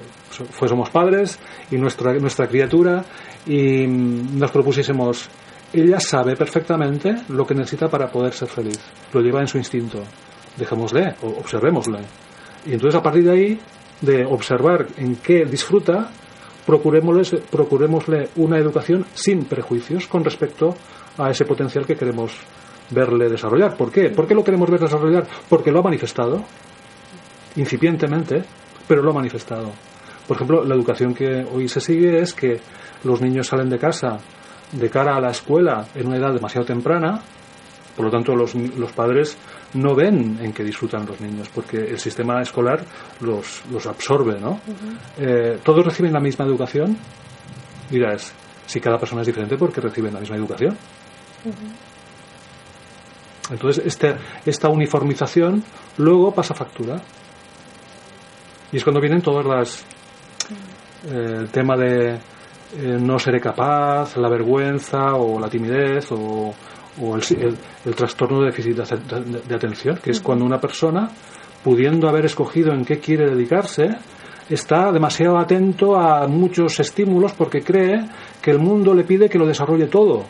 [0.52, 1.38] fuésemos padres
[1.70, 3.04] y nuestra, nuestra criatura
[3.46, 5.30] y nos propusiésemos,
[5.74, 8.80] ella sabe perfectamente lo que necesita para poder ser feliz,
[9.14, 10.04] lo lleva en su instinto,
[10.58, 12.00] dejémosle, observémosle.
[12.66, 13.60] Y entonces a partir de ahí,
[14.02, 16.10] de observar en qué disfruta,
[16.66, 20.76] procurémosle, procurémosle una educación sin prejuicios con respecto
[21.18, 22.34] a ese potencial que queremos
[22.90, 23.76] verle desarrollar.
[23.78, 24.10] ¿Por qué?
[24.10, 25.26] ¿Por qué lo queremos ver desarrollar?
[25.48, 26.44] Porque lo ha manifestado,
[27.56, 28.44] incipientemente,
[28.88, 29.72] pero lo ha manifestado.
[30.28, 32.60] Por ejemplo, la educación que hoy se sigue es que
[33.04, 34.20] los niños salen de casa
[34.72, 37.22] de cara a la escuela en una edad demasiado temprana,
[37.96, 39.38] por lo tanto los, los padres
[39.74, 42.84] no ven en qué disfrutan los niños, porque el sistema escolar
[43.22, 44.60] los, los absorbe, ¿no?
[45.18, 46.98] Eh, ¿Todos reciben la misma educación?
[47.90, 48.34] Dirás,
[48.66, 50.78] si cada persona es diferente, ¿por qué reciben la misma educación?
[53.50, 55.64] Entonces, este, esta uniformización
[55.98, 57.02] luego pasa factura.
[58.72, 59.86] Y es cuando vienen todas las.
[61.12, 62.18] Eh, el tema de
[62.78, 66.54] eh, no seré capaz, la vergüenza o la timidez o,
[67.00, 71.10] el, trastorno de déficit de, atención, que es cuando una persona,
[71.64, 73.98] pudiendo haber escogido en qué quiere dedicarse,
[74.50, 78.06] está demasiado atento a muchos estímulos porque cree
[78.42, 80.24] que el mundo le pide que lo desarrolle todo.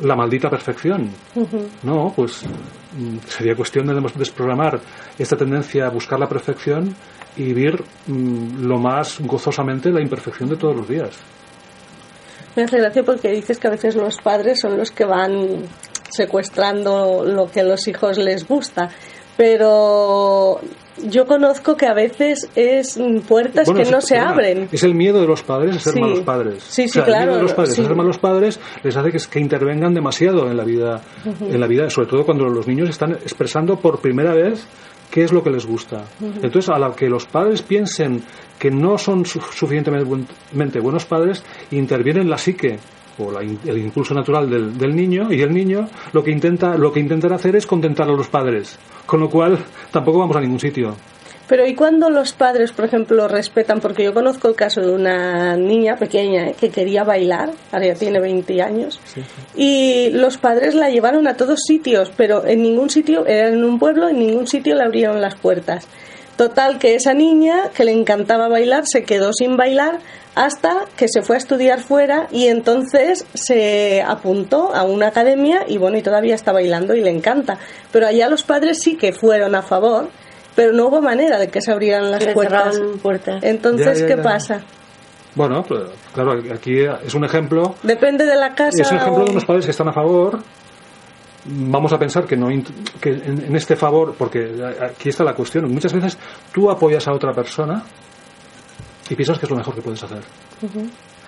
[0.00, 1.10] La maldita perfección.
[1.82, 4.80] No, pues mm, sería cuestión de desprogramar
[5.18, 6.94] esta tendencia a buscar la perfección
[7.36, 11.10] y vivir mm, lo más gozosamente la imperfección de todos los días.
[12.56, 15.64] Me hace gracia porque dices que a veces los padres son los que van
[16.10, 18.90] secuestrando lo que a los hijos les gusta,
[19.36, 20.60] pero
[21.02, 24.68] yo conozco que a veces es puertas que no se abren.
[24.70, 26.62] Es el miedo de los padres a ser malos padres.
[26.62, 27.22] Sí, sí, claro.
[27.22, 30.48] El miedo de los padres a ser malos padres les hace que, que intervengan demasiado
[30.48, 31.00] en la vida,
[31.40, 34.64] en la vida, sobre todo cuando los niños están expresando por primera vez
[35.14, 36.06] qué es lo que les gusta.
[36.20, 38.20] Entonces, a la que los padres piensen
[38.58, 42.80] que no son suficientemente buenos padres, intervienen la psique
[43.18, 46.98] o el impulso natural del, del, niño y el niño lo que intenta lo que
[46.98, 48.76] intentará hacer es contentar a los padres.
[49.06, 49.56] Con lo cual
[49.92, 50.96] tampoco vamos a ningún sitio
[51.46, 53.80] pero ¿y cuando los padres, por ejemplo, respetan?
[53.80, 58.20] Porque yo conozco el caso de una niña pequeña que quería bailar, ahora ya tiene
[58.20, 59.00] 20 años,
[59.54, 63.78] y los padres la llevaron a todos sitios, pero en ningún sitio, era en un
[63.78, 65.86] pueblo, en ningún sitio le abrieron las puertas.
[66.36, 70.00] Total, que esa niña, que le encantaba bailar, se quedó sin bailar
[70.34, 75.78] hasta que se fue a estudiar fuera y entonces se apuntó a una academia y
[75.78, 77.58] bueno, y todavía está bailando y le encanta.
[77.92, 80.08] Pero allá los padres sí que fueron a favor
[80.54, 83.42] pero no hubo manera de que se abrieran las puertas.
[83.42, 84.62] Entonces, ¿qué pasa?
[85.34, 87.74] Bueno, pues, claro, aquí es un ejemplo.
[87.82, 88.82] Depende de la casa.
[88.82, 90.38] Es un ejemplo de unos padres que están a favor.
[91.46, 92.48] Vamos a pensar que no
[93.00, 95.70] que en, este favor, porque aquí está la cuestión.
[95.70, 96.16] Muchas veces
[96.52, 97.82] tú apoyas a otra persona
[99.10, 100.22] y piensas que es lo mejor que puedes hacer.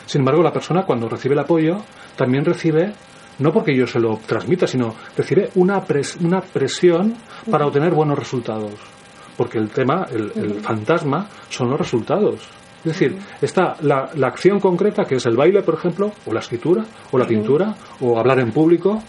[0.06, 1.78] Sin embargo, la persona cuando recibe el apoyo
[2.14, 2.92] también recibe
[3.38, 5.84] no porque yo se lo transmita, sino recibe una,
[6.20, 7.14] una presión
[7.50, 8.95] para obtener buenos resultados
[9.36, 12.48] porque el tema, el, fantasma, son los resultados.
[12.78, 16.40] Es decir, está la, la, acción concreta, que es el baile, por ejemplo, o la
[16.40, 19.02] escritura, o la pintura, o hablar en público,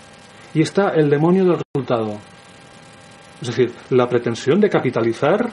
[0.53, 2.17] y está el demonio del resultado.
[3.41, 5.51] Es decir, la pretensión de capitalizar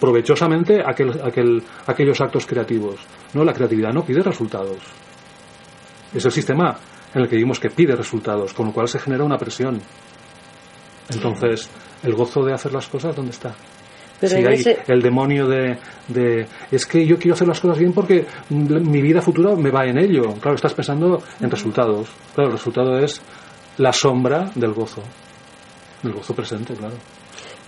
[0.00, 2.96] provechosamente aquel, aquel, aquellos actos creativos.
[3.34, 4.78] No, la creatividad no pide resultados.
[6.14, 6.76] Es el sistema
[7.14, 9.80] en el que vimos que pide resultados, con lo cual se genera una presión.
[11.10, 11.70] Entonces,
[12.02, 13.54] el gozo de hacer las cosas, ¿dónde está?
[14.20, 15.78] Pero hay el demonio de,
[16.08, 18.26] de, es que yo quiero hacer las cosas bien porque
[18.58, 20.34] mi vida futura me va en ello.
[20.40, 22.08] Claro, estás pensando en resultados.
[22.34, 23.22] Claro, el resultado es
[23.78, 25.02] la sombra del gozo,
[26.02, 26.96] del gozo presente, claro.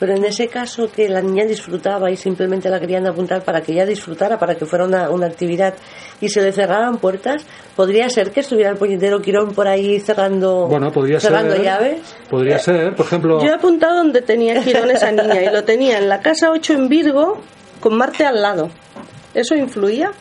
[0.01, 3.73] Pero en ese caso que la niña disfrutaba y simplemente la querían apuntar para que
[3.73, 5.75] ella disfrutara, para que fuera una, una actividad
[6.23, 7.45] y se le cerraran puertas,
[7.77, 12.01] ¿podría ser que estuviera el puñetero Quirón por ahí cerrando, bueno, podría cerrando llaves?
[12.31, 13.43] Podría ser, por ejemplo...
[13.43, 16.73] Yo he apuntado donde tenía Quirón esa niña y lo tenía en la casa 8
[16.73, 17.43] en Virgo
[17.79, 18.71] con Marte al lado.
[19.35, 20.13] ¿Eso influía?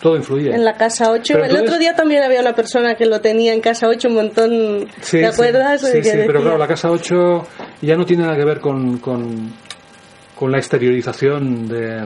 [0.00, 0.54] Todo influye.
[0.54, 1.44] En la casa 8.
[1.44, 4.88] el otro día también había una persona que lo tenía en casa 8 un montón.
[5.10, 5.82] ¿Te acuerdas?
[5.82, 7.46] Sí, sí, pero claro, la casa 8
[7.82, 9.52] ya no tiene nada que ver con, con,
[10.34, 12.04] con la exteriorización de,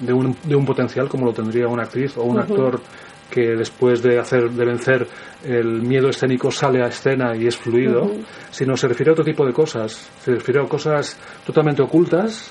[0.00, 2.80] de, un, de un potencial como lo tendría una actriz o un actor
[3.30, 5.06] que después de hacer de vencer
[5.44, 8.10] el miedo escénico sale a escena y es fluido,
[8.50, 10.08] sino se refiere a otro tipo de cosas.
[10.22, 12.50] Se refiere a cosas totalmente ocultas,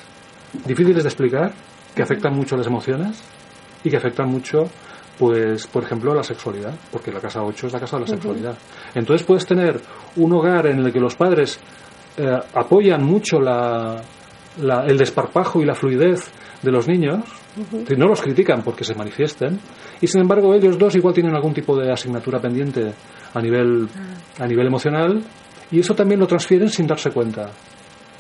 [0.66, 1.54] difíciles de explicar,
[1.96, 3.24] que afectan mucho las emociones
[3.84, 4.64] y que afectan mucho,
[5.18, 8.58] pues, por ejemplo, la sexualidad, porque la casa 8 es la casa de la sexualidad.
[8.96, 9.80] Entonces puedes tener
[10.16, 11.60] un hogar en el que los padres
[12.18, 14.02] eh, apoyan mucho la,
[14.62, 17.20] la- el desparpajo y la fluidez de los niños,
[17.90, 19.60] y no los critican porque se manifiesten,
[20.02, 22.94] y sin embargo ellos dos igual tienen algún tipo de asignatura pendiente
[23.34, 23.88] a nivel,
[24.40, 25.22] a nivel emocional,
[25.72, 27.50] y eso también lo transfieren sin darse cuenta.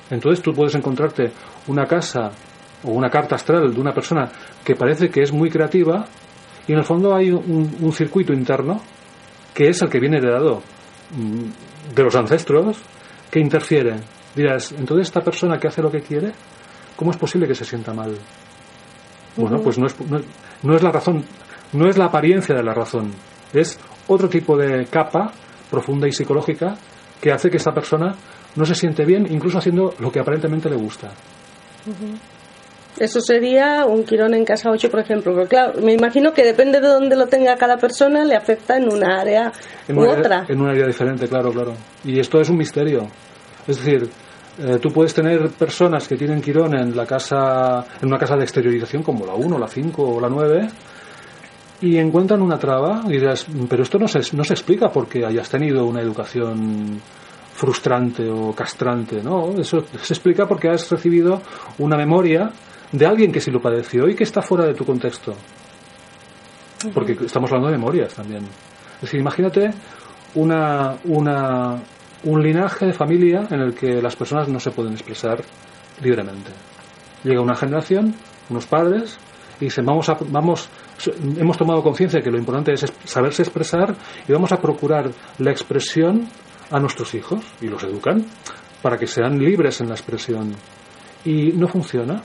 [0.09, 1.31] Entonces tú puedes encontrarte
[1.67, 2.31] una casa
[2.83, 4.29] o una carta astral de una persona
[4.63, 6.05] que parece que es muy creativa
[6.67, 8.81] y en el fondo hay un, un circuito interno
[9.53, 10.61] que es el que viene heredado
[11.11, 12.77] mm, de los ancestros
[13.29, 13.95] que interfiere.
[14.35, 16.31] Dirás, entonces esta persona que hace lo que quiere,
[16.95, 18.17] ¿cómo es posible que se sienta mal?
[19.35, 20.19] Bueno, pues no es, no,
[20.63, 21.23] no es la razón,
[21.73, 23.11] no es la apariencia de la razón,
[23.51, 25.31] es otro tipo de capa
[25.69, 26.75] profunda y psicológica
[27.19, 28.15] que hace que esta persona
[28.55, 31.11] no se siente bien, incluso haciendo lo que aparentemente le gusta.
[32.99, 35.33] Eso sería un quirón en casa 8, por ejemplo.
[35.33, 38.91] Pero claro, me imagino que depende de dónde lo tenga cada persona, le afecta en
[38.91, 39.51] una área
[39.87, 40.45] en u una, otra.
[40.47, 41.73] en un área diferente, claro, claro.
[42.03, 43.07] Y esto es un misterio.
[43.67, 44.09] Es decir,
[44.59, 48.43] eh, tú puedes tener personas que tienen Quirón en la casa, en una casa de
[48.43, 50.67] exteriorización como la 1, la 5 o la 9
[51.81, 55.49] y encuentran una traba y dirás, pero esto no se, no se explica porque hayas
[55.49, 57.01] tenido una educación
[57.53, 59.49] frustrante o castrante, ¿no?
[59.57, 61.41] Eso se explica porque has recibido
[61.79, 62.51] una memoria
[62.93, 65.33] de alguien que sí lo padeció y que está fuera de tu contexto.
[66.93, 68.43] Porque estamos hablando de memorias también.
[68.95, 69.71] Es decir, imagínate
[70.35, 71.81] una, una,
[72.23, 75.41] un linaje de familia en el que las personas no se pueden expresar
[76.01, 76.51] libremente.
[77.23, 78.15] Llega una generación,
[78.49, 79.17] unos padres,
[79.61, 80.67] y dicen, vamos a, vamos,
[81.37, 83.95] hemos tomado conciencia de que lo importante es es- saberse expresar
[84.27, 86.27] y vamos a procurar la expresión
[86.71, 88.25] a nuestros hijos y los educan
[88.81, 90.53] para que sean libres en la expresión.
[91.23, 92.21] Y no funciona.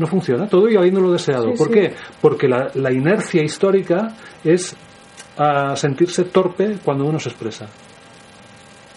[0.00, 1.50] No funciona, todo y habiéndolo deseado.
[1.52, 1.74] Sí, ¿Por sí.
[1.74, 1.94] qué?
[2.22, 4.74] Porque la, la inercia histórica es
[5.36, 7.66] a sentirse torpe cuando uno se expresa.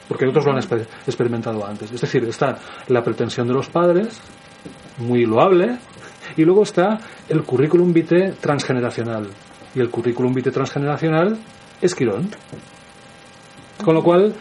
[0.08, 1.92] Porque otros lo han exper- experimentado antes.
[1.92, 4.18] Es decir, está la pretensión de los padres,
[5.00, 5.78] muy loable,
[6.38, 9.28] y luego está el currículum vitae transgeneracional.
[9.76, 11.38] Y el currículum vitae transgeneracional
[11.82, 12.30] es Quirón.
[13.84, 14.34] Con lo cual,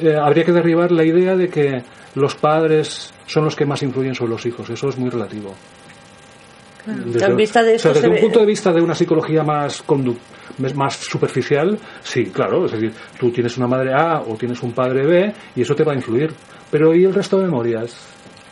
[0.00, 1.84] eh, habría que derribar la idea de que
[2.16, 4.68] los padres son los que más influyen sobre los hijos.
[4.70, 5.54] Eso es muy relativo.
[6.94, 8.80] Desde, En vista de o sea, esto desde se un ve- punto de vista de
[8.80, 10.16] una psicología más condu-
[10.74, 15.06] más superficial, sí, claro, es decir, tú tienes una madre A o tienes un padre
[15.06, 16.32] B y eso te va a influir.
[16.70, 17.94] Pero ¿y el resto de memorias?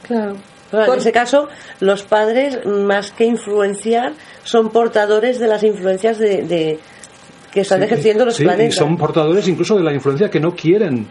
[0.02, 0.36] Claro.
[0.72, 1.48] En ese caso,
[1.80, 4.12] los padres, más que influenciar,
[4.44, 6.78] son portadores de las influencias de, de-
[7.52, 8.74] que están Sí, ejerciendo los sí, planetas.
[8.74, 11.06] Y son portadores incluso de la influencia que no quieren,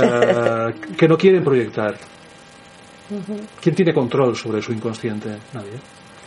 [0.00, 1.96] eh, que no quieren proyectar.
[3.60, 5.30] ¿Quién tiene control sobre su inconsciente?
[5.52, 5.70] Nadie.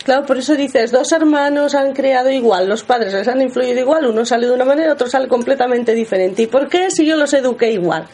[0.04, 4.06] Claro, por eso dices, dos hermanos han creado igual, los padres les han influido igual,
[4.06, 6.42] uno sale de una manera, otro sale completamente diferente.
[6.42, 8.04] ¿Y por qué si yo los eduqué igual?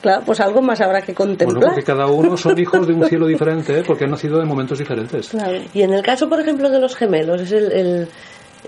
[0.00, 1.64] Claro, pues algo más habrá que Bueno, contemplar.
[1.70, 3.82] porque cada uno son hijos de un cielo diferente, ¿eh?
[3.86, 5.28] porque han nacido en momentos diferentes.
[5.30, 5.58] Claro.
[5.74, 8.08] Y en el caso, por ejemplo, de los gemelos, es el, el-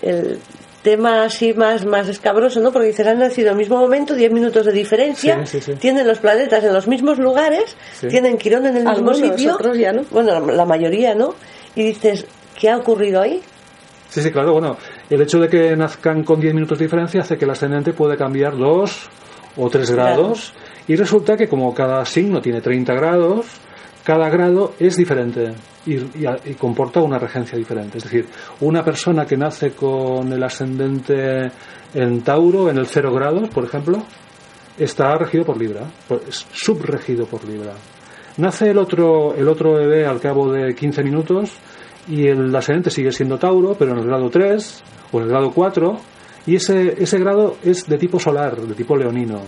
[0.03, 0.39] el
[0.83, 2.71] tema así más, más escabroso, ¿no?
[2.73, 5.79] Porque dices, han nacido el mismo momento, 10 minutos de diferencia, Sí, sí, sí.
[5.79, 7.77] tienen los planetas en los mismos lugares,
[8.09, 9.55] tienen Quirón en el mismo Algunos, sitio.
[9.55, 10.03] otros ya no.
[10.11, 11.35] Bueno, la, la mayoría, ¿no?
[11.75, 12.27] Y dices,
[12.59, 13.41] ¿qué ha ocurrido ahí?
[14.09, 14.53] Sí, sí, claro.
[14.53, 14.77] Bueno,
[15.11, 18.17] el hecho de que nazcan con 10 minutos de diferencia hace que el ascendente puede
[18.17, 19.09] cambiar dos
[19.57, 20.53] o tres grados.
[20.87, 23.47] Y resulta que como cada signo tiene 30 grados,
[24.05, 25.55] cada grado es diferente
[25.87, 27.99] y, y a- y comporta una regencia diferente.
[27.99, 28.27] Es decir,
[28.61, 31.51] una persona que nace con el ascendente
[31.95, 34.03] en Tauro, en el 0 grados, por ejemplo,
[34.79, 35.83] está regido por Libra,
[36.29, 37.73] es subregido por Libra.
[38.37, 41.53] Nace el otro, el otro bebé al cabo de 15 minutos
[42.09, 45.51] y el ascendente sigue siendo Tauro, pero en el grado 3 o en el grado
[45.53, 45.99] 4,
[46.47, 49.41] y ese, ese grado es de tipo solar, de tipo leonino.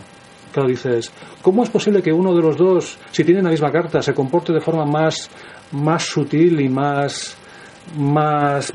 [0.53, 4.01] Claro, dices, ¿cómo es posible que uno de los dos, si tienen la misma carta,
[4.01, 5.31] se comporte de forma más,
[5.73, 7.37] más sutil y más,
[7.99, 8.73] más,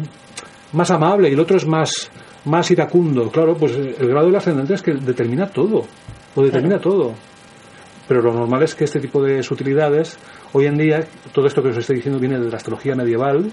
[0.73, 2.11] más amable y el otro es más,
[2.45, 3.31] más iracundo?
[3.31, 5.85] Claro, pues el grado del ascendente es que determina todo,
[6.35, 7.13] lo determina todo.
[8.07, 10.19] Pero lo normal es que este tipo de sutilidades,
[10.53, 13.51] hoy en día, todo esto que os estoy diciendo viene de la astrología medieval,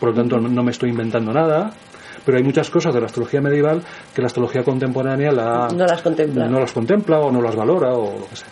[0.00, 1.72] por lo tanto no me estoy inventando nada,
[2.24, 3.82] pero hay muchas cosas de la astrología medieval
[4.14, 6.46] que la astrología contemporánea la, No las contempla.
[6.46, 8.48] no las contempla o no las valora o lo que sea.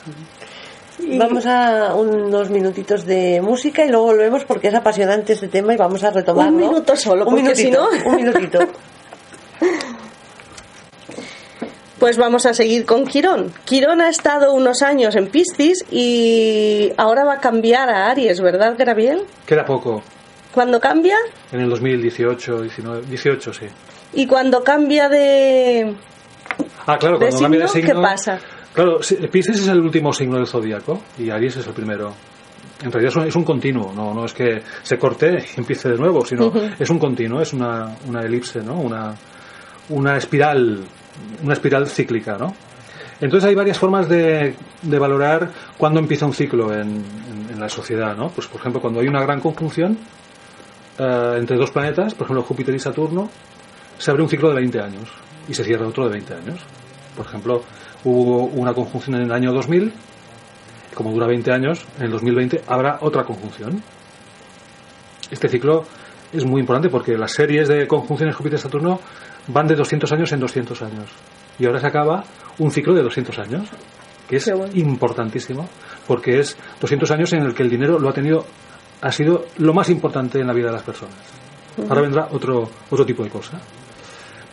[1.18, 5.76] Vamos a unos minutitos de música y luego volvemos porque es apasionante este tema y
[5.76, 6.52] vamos a retomarlo.
[6.52, 8.58] Un minuto solo, un porque si minutito, no- un minutito.
[11.98, 13.52] Pues vamos a seguir con Quirón.
[13.64, 18.74] Quirón ha estado unos años en Piscis y ahora va a cambiar a Aries, ¿verdad,
[18.78, 19.22] Graviel?
[19.46, 20.02] Queda poco.
[20.52, 21.16] ¿Cuándo cambia?
[21.52, 23.66] En el 2018, 19, 18, sí.
[24.14, 25.94] ¿Y cuando cambia de,
[26.86, 28.38] Ah, claro, de cuando cambia de signo, qué pasa?
[28.74, 32.12] Claro, Piscis es el último signo del zodíaco y Aries es el primero.
[32.82, 35.88] En realidad es un, es un continuo, no, no es que se corte y empiece
[35.88, 38.74] de nuevo, sino es un continuo, es una, una elipse, ¿no?
[38.74, 39.14] Una,
[39.88, 40.80] una espiral,
[41.42, 42.54] una espiral cíclica, ¿no?
[43.20, 47.02] Entonces hay varias formas de, de valorar cuándo empieza un ciclo en,
[47.50, 48.28] en- la sociedad, ¿no?
[48.28, 49.96] Pues por ejemplo cuando hay una gran conjunción
[50.98, 53.30] eh, entre dos planetas, por ejemplo Júpiter y Saturno,
[53.98, 55.08] se abre un ciclo de 20 años
[55.48, 56.60] y se cierra otro de 20 años.
[57.16, 57.62] Por ejemplo,
[58.04, 59.90] hubo una conjunción en el año 2000,
[60.94, 63.82] como dura 20 años, en el 2020 habrá otra conjunción.
[65.30, 65.84] Este ciclo
[66.32, 69.00] es muy importante porque las series de conjunciones Júpiter-Saturno
[69.48, 71.10] van de 200 años en 200 años.
[71.58, 72.24] Y ahora se acaba
[72.58, 73.68] un ciclo de 200 años,
[74.28, 74.72] que es bueno.
[74.74, 75.68] importantísimo,
[76.06, 78.44] porque es 200 años en el que el dinero lo ha tenido,
[79.00, 81.14] ha sido lo más importante en la vida de las personas.
[81.88, 83.60] Ahora vendrá otro, otro tipo de cosa.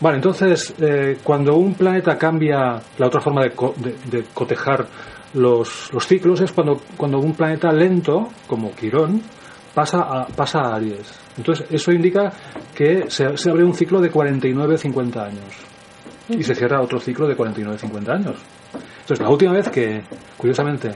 [0.01, 4.85] Vale, entonces, eh, cuando un planeta cambia, la otra forma de, co- de- de cotejar
[5.33, 9.21] los, los ciclos es cuando, cuando un planeta lento, como Quirón,
[9.73, 11.19] pasa a, pasa a Aries.
[11.37, 12.31] Entonces, eso indica
[12.75, 15.45] que se, se abre un ciclo de 49-50 años.
[16.29, 18.35] Y se cierra otro ciclo de 49-50 años.
[19.01, 20.01] Entonces, la última vez que,
[20.37, 20.91] curiosamente,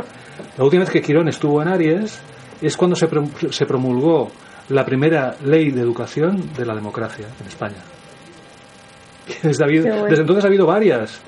[0.57, 2.19] la última vez que Quirón estuvo en Aries
[2.61, 3.07] es cuando se,
[3.49, 4.31] se promulgó
[4.69, 7.75] la primera ley de educación de la democracia en España.
[9.27, 10.05] Y Desde, habido- Qué bueno.
[10.05, 11.21] desde entonces ha habido varias,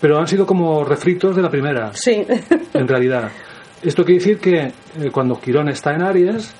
[0.00, 2.26] pero han sido como refritos de la primera, Sí.
[2.74, 3.30] en realidad.
[3.82, 4.56] Esto quiere decir que
[5.00, 6.52] eh, cuando Quirón está en Aries,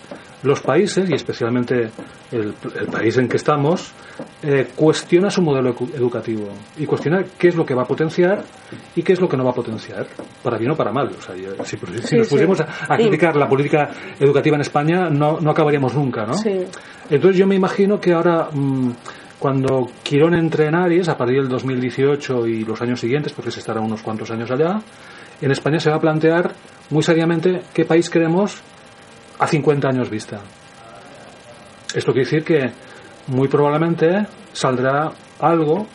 [0.46, 1.90] los países, y especialmente
[2.32, 3.92] el, el país en que estamos,
[4.42, 8.42] eh, cuestiona su modelo educativo y cuestiona qué es lo que va a potenciar
[8.94, 10.06] y qué es lo que no va a potenciar,
[10.42, 11.10] para bien o para mal.
[11.18, 11.34] O sea,
[11.64, 12.30] si, si Sí, nos sí.
[12.30, 13.02] pusiéramos a, Sí.
[13.02, 16.34] criticar la política educativa en España, no, no acabaríamos nunca, ¿no?
[17.10, 18.90] Entonces yo me imagino que ahora, mm,
[19.38, 23.60] cuando Quirón entre en Aries, a partir del 2018 y los años siguientes, porque se
[23.60, 24.80] estará unos cuantos años allá,
[25.40, 26.52] en España se va a plantear
[26.90, 28.62] muy seriamente qué país queremos
[29.38, 30.40] a 50 años vista.
[31.94, 32.72] Esto quiere decir que
[33.28, 35.86] muy probablemente saldrá algo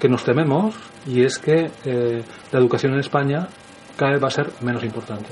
[0.00, 0.74] que nos tememos
[1.06, 2.22] y es que eh,
[2.52, 3.48] la educación en España
[3.96, 5.28] cada vez va a ser menos importante.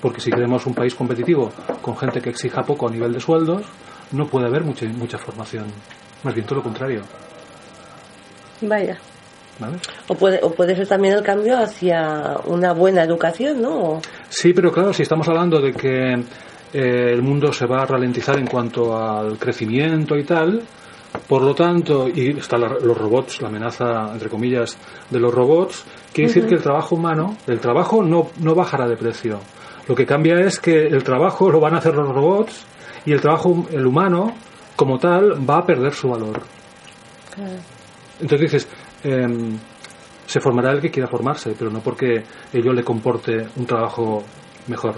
[0.00, 1.52] Porque si queremos un país competitivo
[1.82, 3.62] con gente que exija poco a nivel de sueldos,
[4.12, 5.66] no puede haber mucha, mucha formación.
[6.22, 7.02] Más bien todo lo contrario.
[8.60, 8.98] Vaya.
[9.58, 9.76] ¿Vale?
[10.08, 14.00] O puede, o puede ser también el cambio hacia una buena educación, ¿no?
[14.28, 16.12] Sí, pero claro, si estamos hablando de que
[16.72, 20.62] eh, el mundo se va a ralentizar en cuanto al crecimiento y tal,
[21.28, 24.76] por lo tanto, y están los robots, la amenaza, entre comillas,
[25.10, 28.96] de los robots, quiere decir que el trabajo humano, el trabajo no, no bajará de
[28.96, 29.40] precio.
[29.86, 32.66] Lo que cambia es que el trabajo lo van a hacer los robots
[33.06, 34.34] y el trabajo, el humano,
[34.76, 36.42] como tal, va a perder su valor.
[38.20, 38.68] Entonces dices,
[39.04, 39.56] em,
[40.26, 44.22] se formará el que quiera formarse, pero no porque ello le comporte un trabajo
[44.68, 44.94] mejor.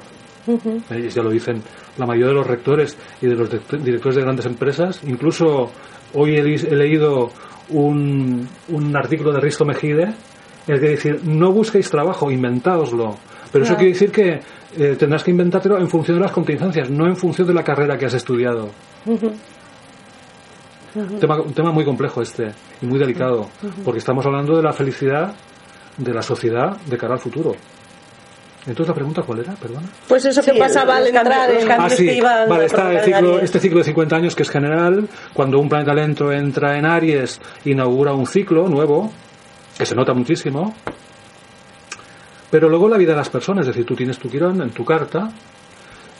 [0.90, 1.60] Eh, Ya lo dicen
[1.98, 5.00] la mayoría de los rectores y de los direct- directores de grandes empresas.
[5.04, 5.70] Incluso
[6.14, 6.42] hoy he,
[6.76, 7.30] leído
[7.70, 10.04] un, un artículo de Risto Mejide
[10.68, 13.16] en el que decir, no busquéis trabajo, inventáoslo.
[13.52, 14.40] Pero eso quiere decir que
[14.78, 17.96] eh, tendrás que inventártelo en función de las contingencias, no en función de la carrera
[17.98, 18.70] que has estudiado.
[20.96, 23.48] Un tema, un tema muy complejo este y muy delicado,
[23.84, 25.34] porque estamos hablando de la felicidad
[25.98, 27.54] de la sociedad de cara al futuro.
[28.60, 29.86] Entonces la pregunta cuál era, perdona.
[30.08, 31.70] Pues eso que Sí, pasaba al entrar en...
[31.70, 33.42] Ah, sí, que iban vale, a está el ciclo, Aries.
[33.44, 37.40] este ciclo de 50 años que es general, cuando un planeta lento entra en Aries,
[37.64, 39.12] inaugura un ciclo nuevo,
[39.78, 40.74] que se nota muchísimo,
[42.50, 44.84] pero luego la vida de las personas, es decir, tú tienes tu Quirón en tu
[44.84, 45.30] carta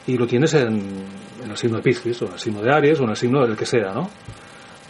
[0.07, 0.81] y lo tienes en,
[1.45, 3.45] en el signo de Piscis, o en el signo de Aries, o en el signo
[3.45, 4.09] del que sea, ¿no?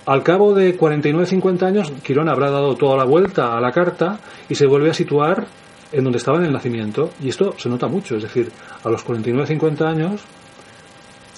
[0.07, 4.55] Al cabo de 49-50 años, Quirón habrá dado toda la vuelta a la carta y
[4.55, 5.47] se vuelve a situar
[5.91, 7.11] en donde estaba en el nacimiento.
[7.21, 8.51] Y esto se nota mucho, es decir,
[8.85, 10.23] a los 49-50 años,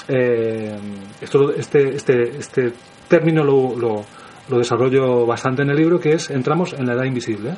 [0.09, 0.79] eh,
[1.21, 2.73] esto, este, este, este
[3.09, 4.05] término lo, lo,
[4.49, 7.57] lo desarrollo bastante en el libro, que es entramos en la edad invisible.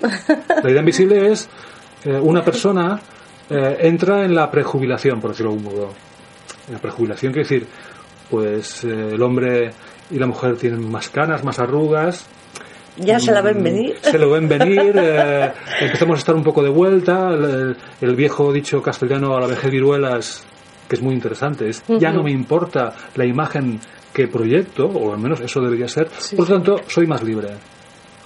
[0.00, 1.48] La edad invisible es
[2.04, 3.00] eh, una persona
[3.48, 5.94] eh, entra en la prejubilación, por decirlo de algún modo.
[6.70, 7.66] La prejubilación quiere decir,
[8.30, 9.72] pues el hombre
[10.10, 12.26] y la mujer tienen más canas, más arrugas,
[12.96, 13.96] Ya se la ven venir.
[14.02, 18.52] se lo ven venir, eh, empezamos a estar un poco de vuelta, el, el viejo
[18.52, 20.44] dicho castellano a la vejez viruelas,
[20.88, 23.78] que es muy interesante, es ya no me importa la imagen
[24.12, 27.50] que proyecto, o al menos eso debería ser, por lo tanto soy más libre.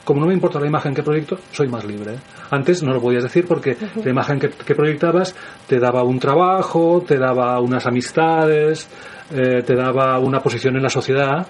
[0.05, 2.17] como no me importa la imagen que proyecto, soy más libre.
[2.51, 5.35] Antes no lo podías decir porque la imagen que, que proyectabas
[5.67, 8.89] te daba un trabajo, te daba unas amistades,
[9.31, 11.47] eh, te daba una posición en la sociedad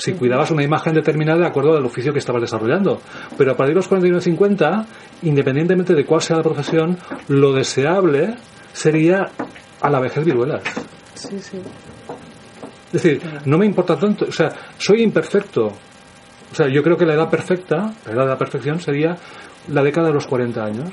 [0.00, 3.02] si cuidabas una imagen determinada de acuerdo al oficio que estabas desarrollando.
[3.36, 4.86] Pero a partir de los 49-50,
[5.22, 6.96] independientemente de cuál sea la profesión,
[7.28, 8.34] lo deseable
[8.72, 9.28] sería
[9.78, 10.62] a la vejez viruelas.
[11.14, 11.58] Sí, sí.
[12.86, 15.66] Es decir, no me importa tanto, o sea, soy imperfecto.
[15.66, 19.18] O sea, yo creo que la edad perfecta, la edad de la perfección sería
[19.68, 20.88] la década de los 40 años.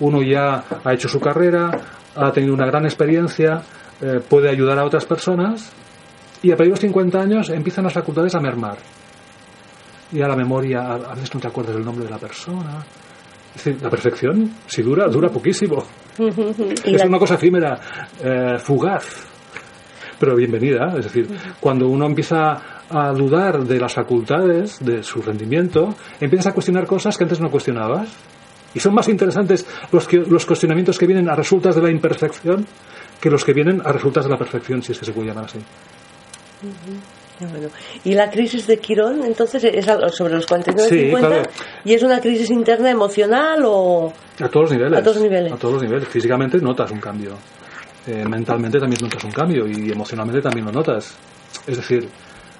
[0.00, 1.70] Uno ya ha hecho su carrera,
[2.14, 3.62] ha tenido una gran experiencia,
[4.02, 5.72] eh, puede ayudar a otras personas
[6.42, 8.78] y a partir de los 50 años empiezan las facultades a mermar.
[10.12, 12.78] Y a la memoria, a veces no te acuerdas del nombre de la persona.
[13.54, 15.84] Es decir, la perfección, si dura, dura poquísimo.
[16.84, 17.78] Es una cosa efímera,
[18.22, 19.26] eh, fugaz,
[20.18, 20.94] pero bienvenida.
[20.96, 21.28] Es decir,
[21.60, 27.16] cuando uno empieza a dudar de las facultades, de su rendimiento, empiezas a cuestionar cosas
[27.16, 28.08] que antes no cuestionabas.
[28.74, 32.66] Y son más interesantes los, que, los cuestionamientos que vienen a resultas de la imperfección
[33.20, 35.46] que los que vienen a resultas de la perfección, si es que se puede llamar
[35.46, 35.58] así.
[37.40, 37.68] Bueno.
[38.04, 39.86] Y la crisis de Quirón, entonces, es
[40.16, 41.50] sobre los 49 Sí, 50 claro.
[41.84, 44.98] y es una crisis interna emocional o A todos los niveles.
[44.98, 45.52] A todos los niveles.
[45.52, 46.08] A todos los niveles.
[46.08, 47.36] Físicamente notas un cambio.
[48.08, 51.16] Eh, mentalmente también notas un cambio y emocionalmente también lo notas.
[51.66, 52.08] Es decir,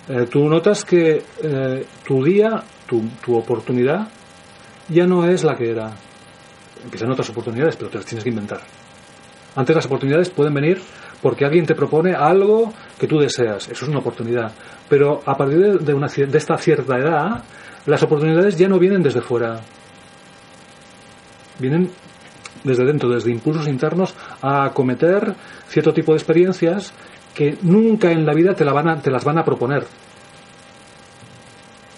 [0.09, 4.07] eh, tú notas que eh, tu día, tu, tu oportunidad,
[4.88, 5.90] ya no es la que era.
[6.84, 8.61] Empiezan otras oportunidades, pero te las tienes que inventar.
[9.57, 10.80] Antes las oportunidades pueden venir
[11.23, 13.69] porque alguien te propone algo que tú deseas.
[13.69, 14.53] Eso es una oportunidad.
[14.89, 17.43] Pero a partir de, una, de esta cierta edad,
[17.87, 19.61] las oportunidades ya no vienen desde fuera.
[21.59, 21.91] Vienen
[22.64, 25.35] desde dentro, desde impulsos internos, a acometer
[25.69, 26.93] cierto tipo de experiencias
[27.35, 29.85] que nunca en la vida te, la van a- te las van a proponer.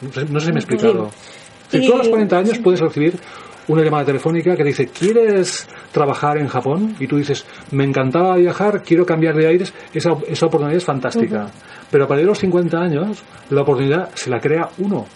[0.02, 1.10] No sé, no sé si me he explicado.
[1.70, 3.14] Tú a los Y- 40 años puedes recibir
[3.72, 6.96] una llamada telefónica que te dice, ¿quieres trabajar en Japón?
[7.00, 11.48] Y tú dices, me encantaba viajar, quiero cambiar de aires, esa, esa oportunidad es fantástica.
[11.90, 15.06] Pero a partir de los 50 años, la oportunidad se la crea uno,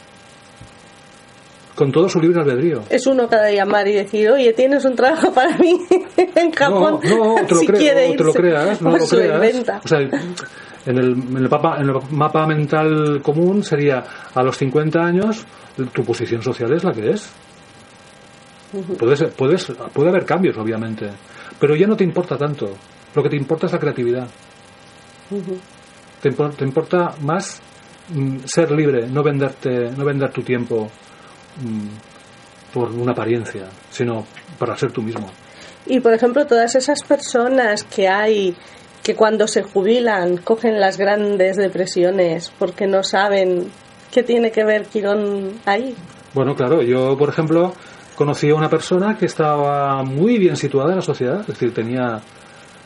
[1.74, 2.82] con todo su libre albedrío.
[2.88, 5.76] Es uno cada llamar y decir, oye, tienes un trabajo para mí
[6.34, 7.00] en Japón.
[7.02, 9.34] No, no, te lo, si cre- quiere o te lo creas, no O lo creas.
[9.34, 9.80] inventa.
[9.84, 14.56] O sea, en el, en, el mapa, en el mapa mental común sería a los
[14.56, 15.44] 50 años
[15.92, 17.28] tu posición social es la que es.
[18.98, 21.08] Puedes, puedes, puede haber cambios, obviamente,
[21.60, 22.70] pero ya no te importa tanto.
[23.14, 24.26] Lo que te importa es la creatividad.
[26.22, 27.60] te, impor- te importa más
[28.12, 30.88] mm, ser libre, no venderte, no vender tu tiempo
[31.62, 34.24] mm, por una apariencia, sino
[34.58, 35.26] para ser tú mismo.
[35.86, 38.56] Y por ejemplo, todas esas personas que hay
[39.02, 43.70] que cuando se jubilan cogen las grandes depresiones porque no saben
[44.10, 45.94] qué tiene que ver Quirón ahí.
[46.32, 47.74] Bueno, claro, yo, por ejemplo,
[48.14, 52.20] conocí a una persona que estaba muy bien situada en la sociedad, es decir, tenía,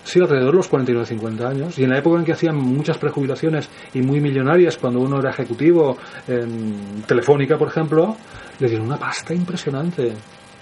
[0.04, 2.98] sí, alrededor de los 49 50 años, y en la época en que hacían muchas
[2.98, 8.16] prejubilaciones y muy millonarias, cuando uno era ejecutivo en Telefónica, por ejemplo,
[8.58, 10.12] le dieron una pasta impresionante.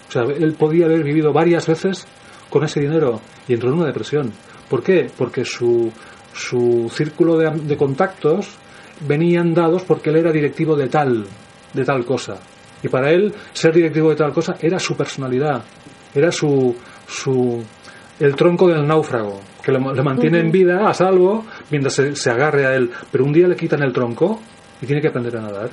[0.09, 2.07] O sea, él podía haber vivido varias veces
[2.51, 4.33] con ese dinero y entró en una depresión.
[4.69, 5.11] ¿Por qué?
[5.17, 5.93] Porque su,
[6.33, 8.57] su círculo de, de contactos
[9.07, 11.27] venían dados porque él era directivo de tal,
[11.73, 12.39] de tal cosa.
[12.83, 15.63] Y para él ser directivo de tal cosa era su personalidad,
[16.15, 17.65] era su, su
[18.19, 22.31] el tronco del náufrago, que le, le mantiene en vida, a salvo, mientras se, se
[22.31, 22.91] agarre a él.
[23.11, 24.41] Pero un día le quitan el tronco
[24.81, 25.71] y tiene que aprender a nadar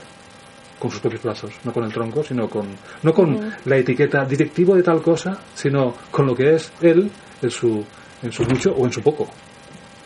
[0.80, 2.68] con sus propios brazos, no con el tronco, sino con
[3.04, 7.10] no con la etiqueta directivo de tal cosa, sino con lo que es él
[7.42, 7.86] en su
[8.22, 9.30] en su mucho o en su poco.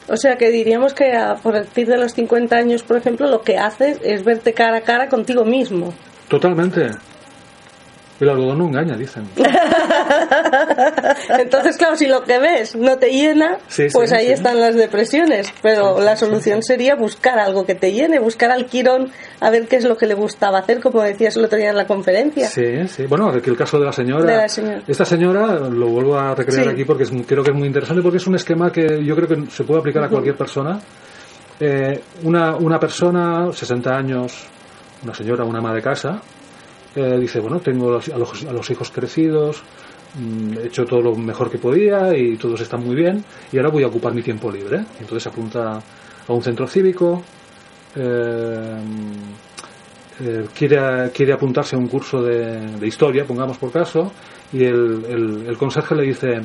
[0.08, 3.58] O sea que diríamos que a partir de los 50 años, por ejemplo, lo que
[3.58, 5.94] haces es verte cara a cara contigo mismo.
[6.28, 6.90] Totalmente.
[8.20, 9.26] El algodón no engaña, dicen.
[11.30, 14.32] Entonces, claro, si lo que ves no te llena, Sí, sí, pues ahí sí.
[14.34, 15.54] están las depresiones.
[15.62, 19.76] Pero la solución sería buscar algo que te llene, buscar al Quirón a ver qué
[19.78, 22.48] es lo que le gustaba hacer, como decías el otro día en la conferencia.
[22.48, 23.06] Sí, sí.
[23.06, 24.26] Bueno, aquí el caso de la señora.
[24.26, 24.82] De la señora.
[24.88, 28.18] Esta señora, lo vuelvo a recrear aquí porque es- creo que es muy interesante, porque
[28.18, 30.80] es un esquema que yo creo que se puede aplicar a cualquier persona.
[31.60, 34.48] Eh, una, una persona, 60 años,
[35.08, 36.22] una señora, una ama de casa,
[36.94, 39.64] eh, dice, bueno, tengo a, los, a los hijos crecidos,
[40.16, 43.70] mm, he hecho todo lo mejor que podía y todos están muy bien, y ahora
[43.70, 44.84] voy a ocupar mi tiempo libre.
[45.00, 45.82] Entonces se apunta
[46.28, 47.24] a un centro cívico,
[47.96, 48.78] eh,
[50.20, 54.12] eh, quiere, quiere apuntarse a un curso de, de historia, pongamos por caso,
[54.52, 56.42] y el, el, el conserje le dice,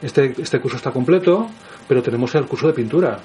[0.00, 1.48] este, este curso está completo,
[1.88, 3.18] pero tenemos el curso de pintura.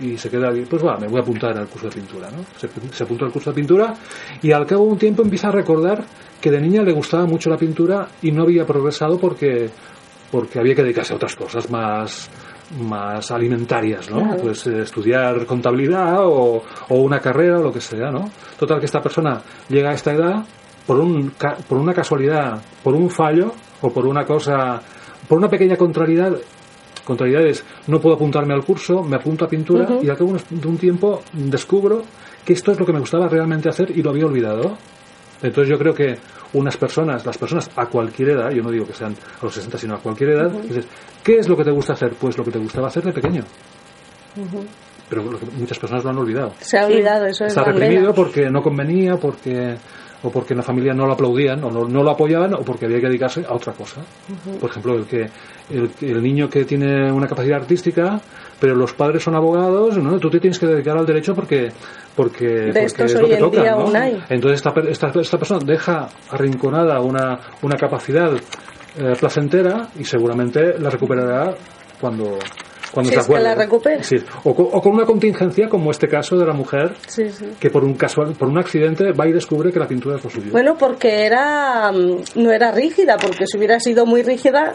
[0.00, 2.44] Y se queda ahí, pues va, me voy a apuntar al curso de pintura, ¿no?
[2.56, 3.94] Se, se apunta al curso de pintura
[4.42, 6.04] y al cabo de un tiempo empieza a recordar
[6.40, 9.70] que de niña le gustaba mucho la pintura y no había progresado porque,
[10.30, 12.30] porque había que dedicarse a otras cosas más
[12.80, 14.36] más alimentarias, ¿no?
[14.36, 18.30] Pues eh, estudiar contabilidad o, o una carrera o lo que sea, ¿no?
[18.58, 20.44] Total que esta persona llega a esta edad
[20.86, 21.32] por, un,
[21.68, 23.52] por una casualidad, por un fallo
[23.82, 24.80] o por una cosa,
[25.28, 26.36] por una pequeña contrariedad,
[27.04, 30.78] contrariedades, no puedo apuntarme al curso, me apunto a pintura y al cabo de un
[30.78, 32.02] tiempo descubro
[32.44, 34.76] que esto es lo que me gustaba realmente hacer y lo había olvidado.
[35.42, 36.16] Entonces yo creo que
[36.54, 39.78] unas personas, las personas a cualquier edad, yo no digo que sean a los 60,
[39.78, 40.86] sino a cualquier edad, dices,
[41.22, 42.12] ¿qué es lo que te gusta hacer?
[42.18, 43.42] Pues lo que te gustaba hacer de pequeño.
[45.08, 46.52] Pero lo que muchas personas lo han olvidado.
[46.60, 49.76] Se ha olvidado, eso es Está reprimido porque no convenía, porque
[50.24, 52.86] o porque en la familia no lo aplaudían o no, no lo apoyaban o porque
[52.86, 54.00] había que dedicarse a otra cosa.
[54.58, 55.28] Por ejemplo, el que
[55.70, 58.18] el, niño que tiene una capacidad artística,
[58.58, 60.18] pero los padres son abogados, ¿no?
[60.18, 61.68] Tú te tienes que dedicar al derecho porque
[62.16, 63.92] porque, es lo que toca, ¿no?
[64.30, 68.32] Entonces esta, esta, esta persona deja arrinconada una, una capacidad
[68.96, 71.54] eh, placentera y seguramente la recuperará
[72.00, 72.38] cuando
[72.94, 74.02] cuando Si se es que la recupera.
[74.02, 77.46] Sí, o, o con una contingencia como este caso de la mujer Sí, sí.
[77.60, 80.30] que por un casual, por un accidente va y descubre que la pintura es lo
[80.30, 80.52] suyo.
[80.52, 84.72] Bueno, porque era mm, no era rígida, porque si hubiera sido muy rígida,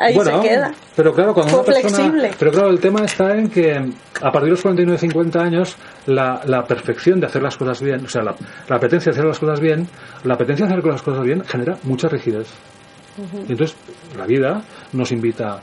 [0.00, 0.72] ahí Bueno, se queda.
[0.96, 2.30] Pero claro, cuando Fue una persona, flexible.
[2.38, 5.76] pero claro, el tema está en que a partir de los 49 50 años
[6.06, 8.34] la, la perfección de hacer las cosas bien, o sea, la,
[8.68, 9.88] la apetencia de hacer las cosas bien,
[10.24, 12.48] la apetencia de hacer las cosas bien genera mucha rigidez.
[13.48, 13.76] Y entonces
[14.16, 15.60] la vida nos invita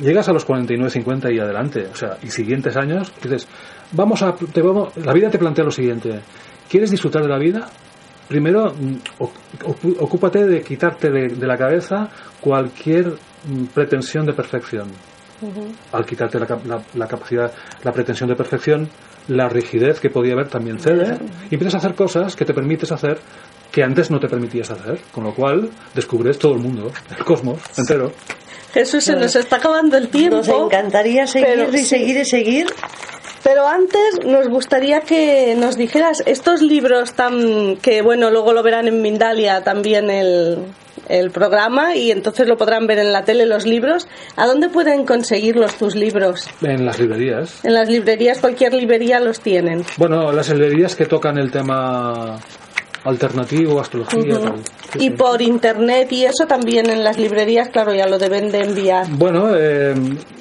[0.00, 3.48] llegas a los 49, 50 y adelante, o sea, y siguientes años, dices,
[3.92, 6.20] vamos a, te vamos, la vida te plantea lo siguiente,
[6.68, 7.68] ¿quieres disfrutar de la vida?
[8.28, 8.96] Primero, mm,
[10.00, 12.08] ocúpate de quitarte de, de la cabeza
[12.40, 14.88] cualquier mm, pretensión de perfección.
[15.92, 17.50] Al quitarte la- la capacidad,
[17.82, 18.88] la pretensión de perfección,
[19.28, 21.16] la rigidez que podía haber también cede,
[21.50, 23.18] y empiezas a hacer cosas que te permites hacer
[23.72, 27.58] que antes no te permitías hacer, con lo cual descubres todo el mundo, el cosmos
[27.78, 28.12] entero.
[28.72, 30.36] Jesús, se nos está acabando el tiempo.
[30.36, 31.84] Nos encantaría seguir pero y sí.
[31.84, 32.66] seguir y seguir.
[33.42, 38.86] Pero antes nos gustaría que nos dijeras estos libros tan que bueno luego lo verán
[38.86, 40.66] en Mindalia también el,
[41.08, 44.08] el programa y entonces lo podrán ver en la tele los libros.
[44.36, 46.48] ¿A dónde pueden conseguirlos tus libros?
[46.62, 47.64] En las librerías.
[47.64, 49.84] En las librerías, cualquier librería los tienen.
[49.96, 52.38] Bueno, las librerías que tocan el tema
[53.04, 54.38] alternativo, astrología.
[54.40, 54.54] tal.
[54.92, 55.10] Sí, Y sí.
[55.10, 59.06] por internet y eso también en las librerías, claro, ya lo deben de enviar.
[59.10, 59.94] Bueno, eh,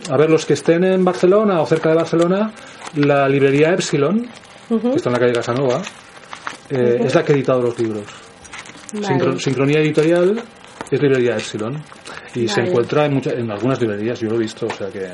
[0.09, 2.51] a ver, los que estén en Barcelona o cerca de Barcelona,
[2.95, 4.27] la librería Epsilon,
[4.67, 5.81] que está en la calle Casanova,
[6.69, 8.03] eh, es la que ha editado los libros.
[8.93, 10.41] Sincro- sincronía Editorial
[10.91, 11.81] es librería Epsilon.
[12.35, 15.07] Y se encuentra en, muchas- en algunas librerías, yo lo he visto, o sea que...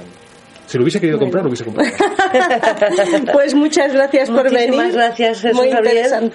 [0.68, 1.92] Si lo hubiese querido comprar, lo hubiese comprado.
[3.34, 4.92] Pues muchas gracias por venir.
[4.94, 6.32] gracias, Jesús Muy Gabriel.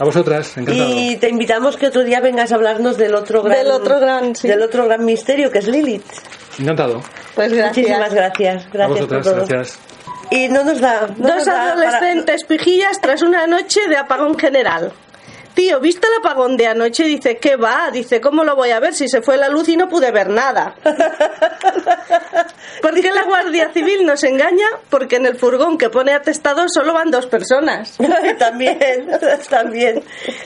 [0.00, 0.90] A vosotras, encantado.
[0.92, 4.34] Y te invitamos que otro día vengas a hablarnos del otro gran, Del otro gran,
[4.34, 4.48] sí.
[4.48, 6.02] del otro gran misterio que es Lilith.
[6.58, 7.02] Encantado.
[7.34, 8.66] Pues Muchísimas gracias.
[8.66, 8.72] gracias.
[8.72, 9.46] Gracias a vosotras, por todo.
[9.46, 9.78] gracias.
[10.32, 11.08] Y no nos da.
[11.16, 14.92] no Dos nos da para- adolescentes pijillas tras una noche de apagón general.
[15.54, 17.02] Tío, ¿viste el apagón de anoche?
[17.04, 17.90] Dice, ¿qué va?
[17.92, 20.28] Dice, ¿cómo lo voy a ver si se fue la luz y no pude ver
[20.30, 20.76] nada?
[22.82, 24.66] ¿Por qué la Guardia Civil nos engaña?
[24.88, 27.96] Porque en el furgón que pone atestado solo van dos personas.
[28.38, 28.78] también,
[29.50, 30.02] también.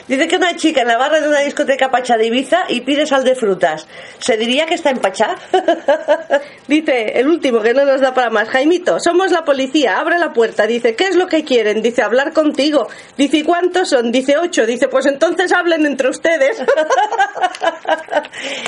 [0.07, 3.05] Dice que una chica en la barra de una discoteca Pachá de Ibiza y pide
[3.05, 3.87] sal de frutas.
[4.19, 5.35] ¿Se diría que está en Pachá?
[6.67, 10.33] Dice, el último que no nos da para más, Jaimito, somos la policía, abre la
[10.33, 10.67] puerta.
[10.67, 11.81] Dice, ¿qué es lo que quieren?
[11.81, 12.87] Dice, hablar contigo.
[13.17, 14.11] Dice, ¿y cuántos son?
[14.11, 14.65] Dice, ocho.
[14.65, 16.63] Dice, pues entonces hablen entre ustedes.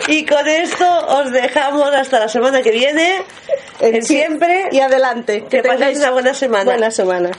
[0.07, 3.23] y con esto os dejamos hasta la semana que viene.
[3.79, 4.69] En siempre.
[4.71, 5.45] Y adelante.
[5.49, 6.71] Que paséis una buena semana.
[6.71, 7.31] Buena semana.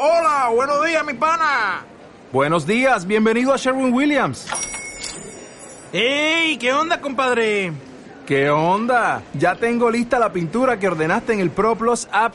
[0.00, 1.84] Hola, buenos días, mi pana.
[2.30, 4.46] Buenos días, bienvenido a Sherwin Williams.
[5.92, 6.56] ¡Ey!
[6.58, 7.72] ¿Qué onda, compadre?
[8.26, 9.22] ¿Qué onda?
[9.34, 12.34] Ya tengo lista la pintura que ordenaste en el ProPlus app.